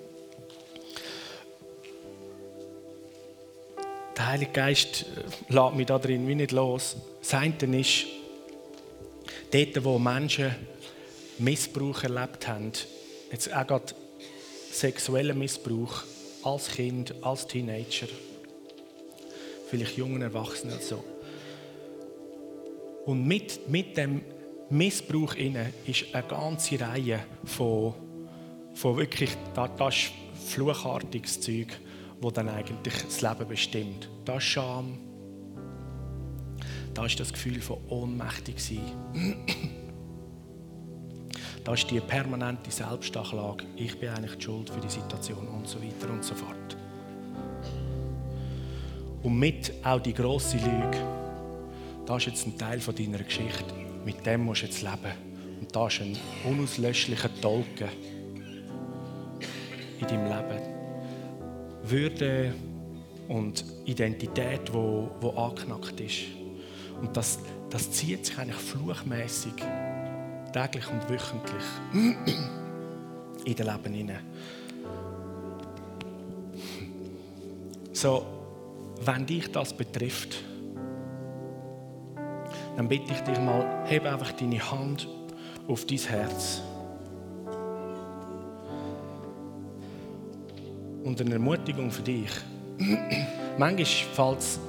der 4.22 4.28
Heilige 4.28 4.52
Geist 4.52 5.04
äh, 5.16 5.52
lässt 5.52 5.74
mich 5.74 5.86
da 5.86 5.98
drin 5.98 6.28
wie 6.28 6.36
nicht 6.36 6.52
los. 6.52 6.96
Das 7.20 7.34
eine 7.34 7.80
ist, 7.80 8.06
dort, 9.50 9.84
wo 9.84 9.98
Menschen 9.98 10.54
Missbrauch 11.38 12.04
erlebt 12.04 12.46
haben, 12.46 12.70
jetzt 13.32 13.52
auch 13.52 13.66
gerade 13.66 13.94
sexuellen 14.70 15.36
Missbrauch 15.36 16.04
als 16.44 16.68
Kind, 16.70 17.14
als 17.22 17.48
Teenager, 17.48 18.06
vielleicht 19.68 19.96
jungen 19.96 20.22
Erwachsenen 20.22 20.78
so. 20.80 21.02
Und 23.04 23.26
mit, 23.26 23.68
mit 23.68 23.96
dem 23.96 24.22
Missbrauch 24.70 25.34
inne 25.34 25.72
ist 25.84 26.14
eine 26.14 26.28
ganze 26.28 26.80
Reihe 26.80 27.24
von, 27.44 27.94
von 28.74 28.96
wirklich, 28.96 29.30
das 29.56 29.96
ist 29.96 30.12
fluchartiges 30.48 31.40
Zeug, 31.40 31.76
wo 32.22 32.30
dann 32.30 32.48
eigentlich 32.48 32.94
das 33.02 33.20
Leben 33.20 33.48
bestimmt. 33.48 34.08
Das 34.24 34.36
ist 34.36 34.44
Scham, 34.44 34.98
da 36.94 37.04
ist 37.04 37.18
das 37.18 37.32
Gefühl 37.32 37.60
von 37.60 37.78
ohnmächtig 37.88 38.58
sein. 38.60 38.80
Da 41.64 41.74
ist 41.74 41.90
die 41.90 42.00
permanente 42.00 42.70
Selbstanklage. 42.70 43.64
Ich 43.76 43.98
bin 43.98 44.08
eigentlich 44.08 44.36
die 44.36 44.42
Schuld 44.42 44.68
für 44.68 44.80
die 44.80 44.88
Situation 44.88 45.46
und 45.48 45.68
so 45.68 45.80
weiter 45.80 46.12
und 46.12 46.24
so 46.24 46.34
fort. 46.34 46.76
Und 49.22 49.38
mit 49.38 49.72
auch 49.84 50.00
die 50.00 50.12
große 50.12 50.56
Lüge. 50.56 50.98
Das 52.04 52.18
ist 52.18 52.26
jetzt 52.26 52.46
ein 52.46 52.58
Teil 52.58 52.80
von 52.80 52.96
deiner 52.96 53.18
Geschichte. 53.18 53.74
Mit 54.04 54.26
dem 54.26 54.44
musst 54.44 54.62
du 54.62 54.66
jetzt 54.66 54.82
leben. 54.82 55.12
Und 55.60 55.74
das 55.74 55.94
ist 55.94 56.00
ein 56.00 56.16
unauslöschlicher 56.44 57.30
Tolken 57.40 57.88
in 60.00 60.06
deinem 60.08 60.24
Leben. 60.24 60.81
Würde 61.84 62.54
und 63.28 63.64
Identität, 63.84 64.72
wo, 64.72 65.10
wo 65.20 65.30
angeknackt 65.30 66.00
ist. 66.00 66.24
Und 67.00 67.16
das, 67.16 67.38
das 67.70 67.90
zieht 67.90 68.26
sich 68.26 68.38
eigentlich 68.38 68.56
fluchmäßig 68.56 69.54
täglich 70.52 70.86
und 70.88 71.08
wöchentlich 71.08 71.64
in 73.44 73.54
den 73.54 73.66
Leben 73.66 73.94
hinein. 73.94 74.20
So, 77.92 78.26
wenn 79.04 79.26
dich 79.26 79.50
das 79.50 79.72
betrifft, 79.72 80.42
dann 82.76 82.88
bitte 82.88 83.12
ich 83.12 83.20
dich 83.20 83.38
mal, 83.38 83.84
heb 83.86 84.04
einfach 84.06 84.32
deine 84.32 84.70
Hand 84.70 85.08
auf 85.68 85.84
dein 85.84 85.98
Herz. 85.98 86.62
Und 91.04 91.20
eine 91.20 91.32
Ermutigung 91.32 91.90
für 91.90 92.02
dich. 92.02 92.30
Manchmal 93.58 93.84
fällt 93.86 94.38
es 94.38 94.60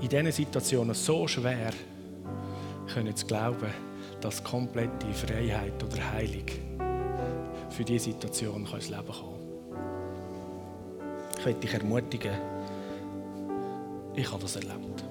in 0.00 0.08
diesen 0.08 0.32
Situationen 0.32 0.94
so 0.94 1.28
schwer, 1.28 1.72
können 2.92 3.14
zu 3.14 3.26
glauben, 3.26 3.70
dass 4.20 4.42
komplette 4.42 5.12
Freiheit 5.12 5.82
oder 5.82 6.12
Heilung 6.12 6.46
für 7.70 7.84
diese 7.84 8.06
Situation 8.06 8.66
ins 8.66 8.88
Leben 8.88 9.06
kommen 9.06 9.40
Ich 11.38 11.44
möchte 11.44 11.60
dich 11.60 11.74
ermutigen, 11.74 12.34
ich 14.14 14.30
habe 14.30 14.42
das 14.42 14.56
erlebt. 14.56 15.04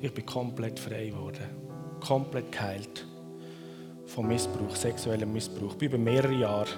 Ich 0.00 0.12
bin 0.12 0.26
komplett 0.26 0.80
frei 0.80 1.08
geworden, 1.08 1.44
komplett 2.00 2.50
geheilt 2.50 3.06
vom 4.12 4.28
Missbrauch, 4.28 4.76
sexuellem 4.76 5.32
Missbrauch. 5.32 5.72
Ich 5.72 5.78
bin 5.78 5.88
über 5.88 5.98
mehrere 5.98 6.34
Jahre 6.34 6.68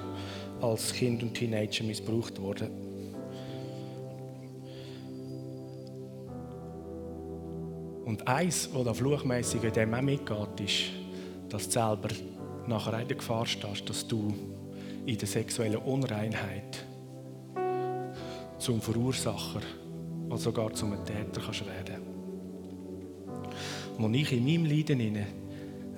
als 0.61 0.93
Kind 0.93 1.23
und 1.23 1.35
Teenager 1.35 1.83
missbraucht 1.83 2.41
worden. 2.41 2.71
Und 8.05 8.29
eins, 8.29 8.69
was 8.73 8.85
da 8.85 8.95
fluchmässig 8.95 9.65
in 9.65 9.73
dem 9.73 9.95
auch 9.95 10.03
mitgeht, 10.03 10.61
ist, 10.65 10.85
dass 11.49 11.65
du 11.65 11.73
selber 11.73 12.09
nachher 12.69 13.01
in 13.01 13.09
der 13.09 13.17
Gefahr 13.17 13.47
stehst, 13.47 13.89
dass 13.89 14.07
du 14.07 14.33
in 15.05 15.19
der 15.19 15.27
sexuellen 15.27 15.79
Unreinheit 15.79 16.87
zum 18.59 18.81
Verursacher 18.81 19.61
oder 20.27 20.39
sogar 20.39 20.73
zum 20.73 20.93
Täter 21.05 21.41
kannst 21.45 21.67
werden. 21.67 22.03
Und 23.99 24.05
als 24.05 24.17
ich 24.17 24.33
in 24.33 24.45
meinem 24.45 24.67
Leiden 24.67 25.27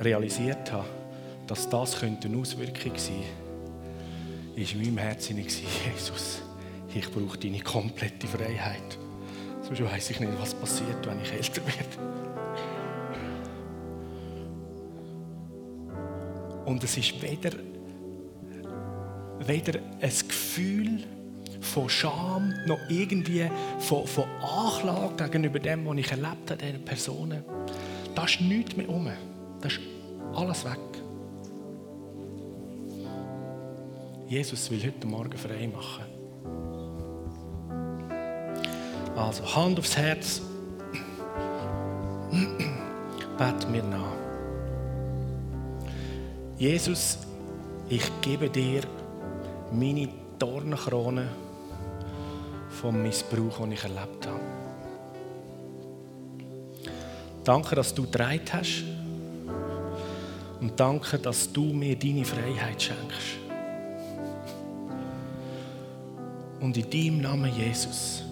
realisiert 0.00 0.72
habe, 0.72 0.86
dass 1.46 1.68
das 1.68 2.02
eine 2.02 2.18
Auswirkung 2.38 2.92
sein 2.96 3.22
könnte, 4.54 4.56
war 4.56 4.72
in 4.72 4.82
meinem 4.82 4.98
Herzen 4.98 5.38
Jesus, 5.38 6.42
ich 6.94 7.10
brauche 7.10 7.38
deine 7.38 7.60
komplette 7.60 8.26
Freiheit. 8.26 8.98
Sonst 9.62 9.82
weiß 9.82 10.10
ich 10.10 10.20
nicht, 10.20 10.32
was 10.40 10.54
passiert, 10.54 11.06
wenn 11.06 11.20
ich 11.20 11.32
älter 11.32 11.62
werde. 11.66 12.16
Und 16.64 16.82
es 16.82 16.96
ist 16.96 17.20
weder, 17.22 17.50
weder 19.40 19.80
ein 20.00 20.10
Gefühl 20.28 21.04
von 21.60 21.88
Scham 21.88 22.54
noch 22.66 22.78
irgendwie 22.88 23.48
von, 23.78 24.06
von 24.06 24.24
Anklage 24.40 25.24
gegenüber 25.24 25.58
dem, 25.58 25.86
was 25.86 25.96
ich 25.96 26.10
erlebt 26.10 26.50
habe, 26.50 26.56
diesen 26.56 26.84
Personen. 26.84 27.44
Da 28.14 28.24
ist 28.24 28.40
nichts 28.40 28.76
mehr 28.76 28.88
um. 28.88 29.08
Da 29.60 29.68
ist 29.68 29.80
alles 30.34 30.64
weg. 30.64 31.05
Jesus 34.28 34.68
will 34.72 34.82
heute 34.82 35.06
Morgen 35.06 35.38
frei 35.38 35.68
machen. 35.68 36.04
Also 39.14 39.54
Hand 39.54 39.78
aufs 39.78 39.96
Herz. 39.96 40.42
Bet 43.38 43.70
mir 43.70 43.84
nach. 43.84 44.16
Jesus, 46.58 47.18
ich 47.88 48.10
gebe 48.20 48.50
dir 48.50 48.80
meine 49.70 50.08
Dornenkrone 50.40 51.28
vom 52.68 53.00
Missbrauch, 53.02 53.58
den 53.60 53.72
ich 53.72 53.84
erlebt 53.84 54.26
habe. 54.26 54.40
Danke, 57.44 57.76
dass 57.76 57.94
du 57.94 58.06
dreit 58.06 58.52
hast. 58.52 58.82
Und 60.60 60.80
danke, 60.80 61.16
dass 61.16 61.52
du 61.52 61.66
mir 61.66 61.96
deine 61.96 62.24
Freiheit 62.24 62.82
schenkst. 62.82 63.45
Und 66.66 66.76
in 66.76 66.90
deinem 66.90 67.20
Namen 67.20 67.52
Jesus 67.56 68.24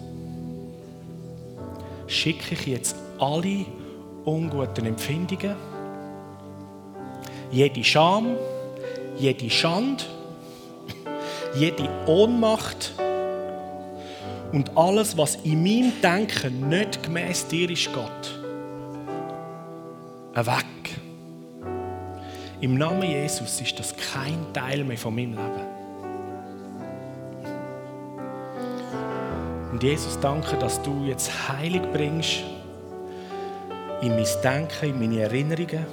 schicke 2.05 2.53
ich 2.53 2.65
jetzt 2.67 2.97
alle 3.17 3.65
unguten 4.25 4.85
Empfindungen, 4.87 5.55
jede 7.49 7.81
Scham, 7.81 8.35
jede 9.17 9.49
Schande, 9.49 10.03
jede 11.55 11.87
Ohnmacht 12.07 12.95
und 14.51 14.77
alles, 14.77 15.17
was 15.17 15.37
in 15.37 15.63
meinem 15.63 15.93
Denken 16.01 16.67
nicht 16.67 17.03
gemäß 17.03 17.47
dir 17.47 17.69
ist, 17.69 17.87
Gott, 17.93 18.37
weg. 20.33 20.99
Im 22.59 22.77
Namen 22.77 23.09
Jesus 23.09 23.61
ist 23.61 23.79
das 23.79 23.95
kein 23.95 24.51
Teil 24.51 24.83
mehr 24.83 24.97
von 24.97 25.15
meinem 25.15 25.35
Leben. 25.35 25.74
Und 29.75 29.83
Jesus, 29.83 30.17
danke, 30.21 30.55
dass 30.55 30.81
du 30.81 31.03
jetzt 31.03 31.49
Heilig 31.49 31.81
bringst 31.91 32.45
in 34.01 34.15
mein 34.15 34.25
Denken, 34.41 34.85
in 34.85 34.99
meine 34.99 35.19
Erinnerungen, 35.23 35.85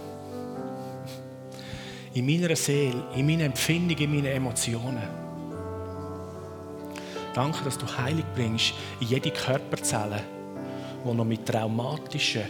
in 2.15 2.25
meiner 2.25 2.55
Seele, 2.55 3.03
in 3.17 3.27
meine 3.27 3.43
Empfindungen, 3.43 4.05
in 4.05 4.15
meine 4.15 4.31
Emotionen. 4.31 5.03
Danke, 7.35 7.65
dass 7.65 7.77
du 7.77 7.85
Heilig 7.99 8.25
bringst 8.37 8.73
in 9.01 9.09
jede 9.09 9.33
Körperzelle, 9.33 10.21
die 11.05 11.13
noch 11.13 11.25
mit 11.25 11.45
traumatischen 11.45 12.45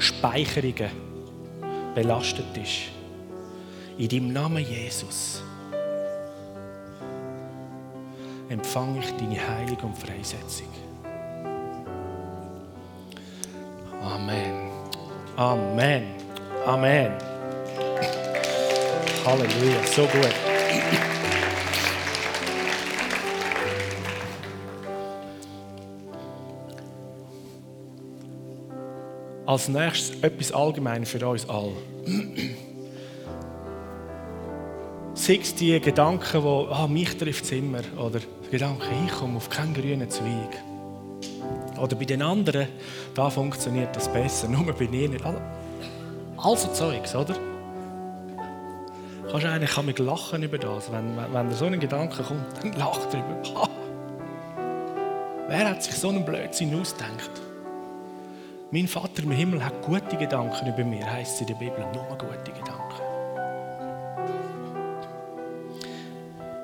Speicherungen 0.00 0.90
belastet 1.94 2.56
ist. 2.56 2.90
In 3.98 4.08
deinem 4.08 4.32
Namen 4.32 4.64
Jesus 4.68 5.44
empfange 8.48 9.00
ich 9.00 9.10
deine 9.16 9.36
Heilung 9.48 9.78
und 9.82 9.98
Freisetzung. 9.98 10.68
Amen. 14.02 14.70
Amen. 15.36 16.04
Amen. 16.66 17.12
Halleluja, 19.24 19.82
so 19.94 20.02
gut. 20.02 20.34
Als 29.46 29.68
nächstes 29.68 30.20
etwas 30.22 30.52
allgemein 30.52 31.06
für 31.06 31.26
uns 31.26 31.48
alle. 31.48 31.72
Sei 35.18 35.40
es 35.42 35.52
die 35.52 35.80
Gedanken, 35.80 36.42
die 36.42 36.72
ah, 36.72 36.86
mich 36.86 37.16
trifft 37.16 37.42
es 37.42 37.50
immer, 37.50 37.80
oder 37.98 38.20
Gedanken, 38.52 38.86
ich 39.04 39.12
komme 39.12 39.38
auf 39.38 39.50
keinen 39.50 39.74
grünen 39.74 40.08
Zweig. 40.08 40.62
Oder 41.76 41.96
bei 41.96 42.04
den 42.04 42.22
anderen, 42.22 42.68
da 43.16 43.28
funktioniert 43.28 43.96
das 43.96 44.10
besser, 44.12 44.48
nur 44.48 44.72
bei 44.72 44.86
mir 44.86 45.08
nicht. 45.08 45.24
Also, 45.24 45.40
also 46.36 46.68
Zeugs, 46.68 47.16
oder? 47.16 47.34
Kannst 49.28 49.44
eigentlich 49.44 49.72
kann 49.72 49.86
mich 49.86 49.98
lachen 49.98 50.44
über 50.44 50.56
das, 50.56 50.90
wenn, 50.92 51.16
wenn, 51.32 51.52
so 51.52 51.64
ein 51.64 51.80
Gedanke 51.80 52.22
kommt, 52.22 52.44
dann 52.62 52.72
lach 52.74 53.00
drüber. 53.10 53.42
Ha. 53.56 53.68
Wer 55.48 55.68
hat 55.68 55.82
sich 55.82 55.96
so 55.96 56.10
einen 56.10 56.24
Blödsinn 56.24 56.80
ausgedacht? 56.80 57.32
Mein 58.70 58.86
Vater 58.86 59.24
im 59.24 59.32
Himmel 59.32 59.64
hat 59.64 59.82
gute 59.82 60.16
Gedanken 60.16 60.68
über 60.68 60.84
mir, 60.84 61.10
heißt 61.10 61.34
es 61.34 61.40
in 61.40 61.48
der 61.48 61.54
Bibel, 61.54 61.84
nur 61.92 62.06
gute 62.16 62.52
Gedanken. 62.52 62.77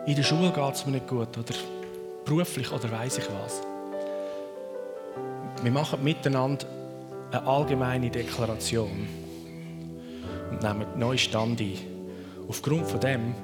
In 0.06 0.16
der 0.16 0.22
Schule 0.22 0.50
geht 0.50 0.74
es 0.74 0.84
mir 0.84 0.92
nicht 0.92 1.08
gut 1.08 1.38
oder 1.38 1.54
beruflich 2.26 2.70
oder 2.70 2.90
weiß 2.90 3.16
ich 3.18 3.24
was. 3.42 3.62
Wir 5.62 5.72
machen 5.72 6.04
miteinander 6.04 6.66
eine 7.32 7.46
allgemeine 7.46 8.10
Deklaration 8.10 9.08
und 10.50 10.62
nehmen 10.62 10.86
neuen 10.98 11.16
Stand 11.16 11.58
ein. 11.58 11.78
Aufgrund 12.46 12.86
von 12.86 13.00
dem, 13.00 13.34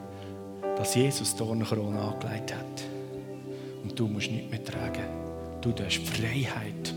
dass 0.76 0.94
Jesus 0.94 1.34
die 1.34 1.38
Dornenkrone 1.38 1.98
angelegt 1.98 2.54
hat. 2.54 2.84
Und 3.82 3.98
du 3.98 4.06
musst 4.06 4.30
nicht 4.30 4.50
mehr 4.50 4.62
tragen. 4.62 5.08
Du 5.62 5.72
darfst 5.72 6.06
Freiheit 6.08 6.94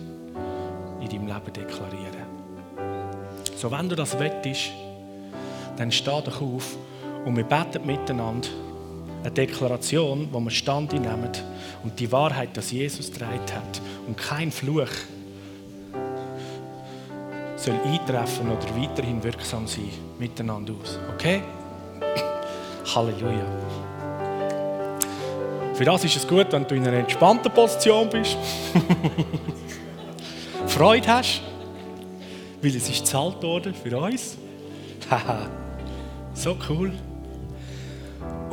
in 1.00 1.08
deinem 1.08 1.28
Leben 1.28 1.54
deklarieren. 1.54 2.28
So, 3.56 3.72
wenn 3.72 3.88
du 3.88 3.96
das 3.96 4.20
wettest, 4.20 4.72
dann 5.78 5.90
steh 5.90 6.22
doch 6.26 6.42
auf 6.42 6.76
und 7.24 7.38
wir 7.38 7.46
beten 7.46 7.86
miteinander 7.86 8.50
eine 9.24 9.32
Deklaration, 9.32 10.28
wo 10.32 10.40
wir 10.40 10.52
Stand 10.52 10.94
nehmen 10.94 11.30
und 11.84 12.00
die 12.00 12.12
Wahrheit, 12.12 12.56
dass 12.58 12.72
Jesus 12.72 13.12
dreit 13.12 13.54
hat 13.54 13.82
und 14.06 14.18
kein 14.18 14.52
Fluch 14.52 14.90
soll 17.56 17.76
eintreffen 17.86 18.52
oder 18.52 18.76
weiterhin 18.76 19.24
wirksam 19.24 19.66
sein 19.68 19.90
miteinander 20.20 20.74
aus. 20.74 21.00
Okay? 21.14 21.42
Halleluja. 22.94 23.46
Für 25.74 25.86
das 25.86 26.04
ist 26.04 26.18
es 26.18 26.28
gut, 26.28 26.48
wenn 26.52 26.68
du 26.68 26.76
in 26.76 26.86
einer 26.86 26.98
entspannten 26.98 27.52
Position 27.52 28.10
bist. 28.10 28.38
Freude 30.68 31.08
hast, 31.08 31.42
weil 32.62 32.76
es 32.76 32.90
ist 32.90 33.00
gezahlt 33.00 33.42
worden 33.42 33.74
für 33.74 33.98
uns. 33.98 34.38
So 36.36 36.58
cool. 36.68 36.92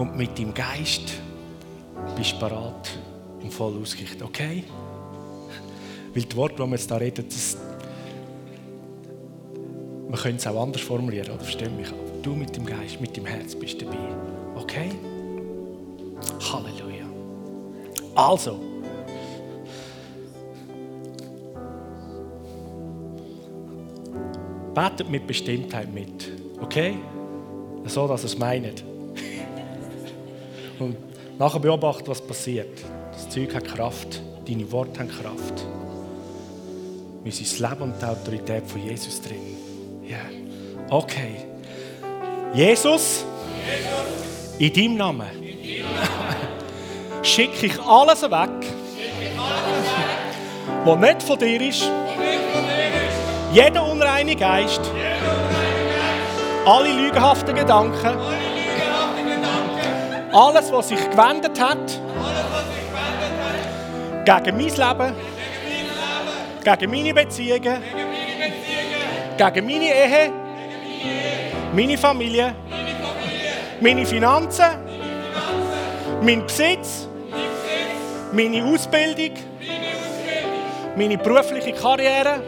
Und 0.01 0.17
mit 0.17 0.39
deinem 0.39 0.55
Geist 0.55 1.13
bist 2.17 2.33
du 2.33 2.39
bereit 2.39 2.99
und 3.43 3.53
voll 3.53 3.75
ausgerichtet. 3.83 4.23
Okay? 4.23 4.65
Weil 6.15 6.23
die 6.23 6.37
Worte, 6.37 6.55
die 6.55 6.63
wir 6.63 6.71
jetzt 6.71 6.89
hier 6.89 6.99
reden, 6.99 7.27
das, 7.29 7.59
man 10.09 10.19
könnte 10.19 10.39
es 10.39 10.47
auch 10.47 10.63
anders 10.63 10.81
formulieren, 10.81 11.29
oder? 11.29 11.41
Versteh 11.41 11.69
mich. 11.69 11.89
Aber 11.89 11.99
du 12.23 12.35
mit 12.35 12.57
dem 12.57 12.65
Geist, 12.65 12.99
mit 12.99 13.15
dem 13.15 13.27
Herz 13.27 13.55
bist 13.55 13.83
dabei. 13.83 13.99
Okay? 14.57 14.89
Halleluja. 16.51 17.05
Also. 18.15 18.59
Betet 24.73 25.11
mit 25.11 25.27
Bestimmtheit 25.27 25.93
mit. 25.93 26.33
Okay? 26.63 26.97
So, 27.85 28.09
dass 28.09 28.25
es 28.25 28.39
meint. 28.39 28.83
Und 30.81 30.97
nachher 31.39 31.61
beobachten, 31.61 32.09
was 32.09 32.21
passiert. 32.21 32.79
Das 33.13 33.29
Zeug 33.29 33.55
hat 33.55 33.65
Kraft. 33.65 34.23
Deine 34.49 34.71
Worte 34.73 35.01
haben 35.01 35.09
Kraft. 35.09 35.65
Wir 37.23 37.33
sind 37.33 37.51
das 37.51 37.59
Leben 37.59 37.83
und 37.83 38.01
die 38.01 38.07
Autorität 38.07 38.67
von 38.67 38.83
Jesus 38.83 39.21
drin. 39.21 39.57
Ja. 40.03 40.17
Yeah. 40.17 40.91
Okay. 40.91 41.37
Jesus, 42.55 43.25
Jesus. 43.65 44.59
in 44.59 44.73
deinem 44.73 44.97
Namen, 44.97 45.27
schicke 47.23 47.67
ich 47.67 47.81
alles 47.81 48.23
weg, 48.23 48.51
was 50.85 50.99
nicht 50.99 51.23
von 51.23 51.39
dir 51.39 51.61
ist. 51.61 51.89
Jeder 53.53 53.87
unreine 53.87 54.35
Geist, 54.35 54.81
alle 56.65 56.93
lügenhaften 56.93 57.55
Gedanken 57.55 58.40
alles, 60.33 60.71
was 60.73 60.89
sich 60.89 61.11
gewendet 61.11 61.61
hat, 61.61 62.01
gegen 64.25 64.57
mein 64.57 64.69
Leben, 64.69 65.15
gegen 66.65 66.91
meine 66.91 67.15
Beziehungen, 67.15 67.83
gegen 69.37 69.67
meine 69.67 69.85
Ehe, 69.85 70.33
meine 71.75 71.99
Familie, 71.99 72.55
meine 73.81 74.07
Finanzen, 74.07 74.67
mein 76.23 76.43
Besitz, 76.47 77.09
meine 78.33 78.65
Ausbildung, 78.65 79.37
meine 80.97 81.19
berufliche 81.19 81.73
Karriere. 81.73 82.43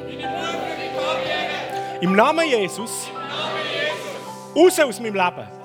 Im 2.01 2.14
Namen 2.14 2.49
Jesus, 2.49 3.09
raus 4.57 4.80
aus 4.80 5.01
meinem 5.01 5.14
Leben. 5.14 5.62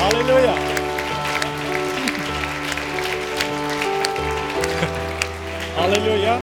Halleluja. 0.00 0.54
Halleluja. 5.76 6.41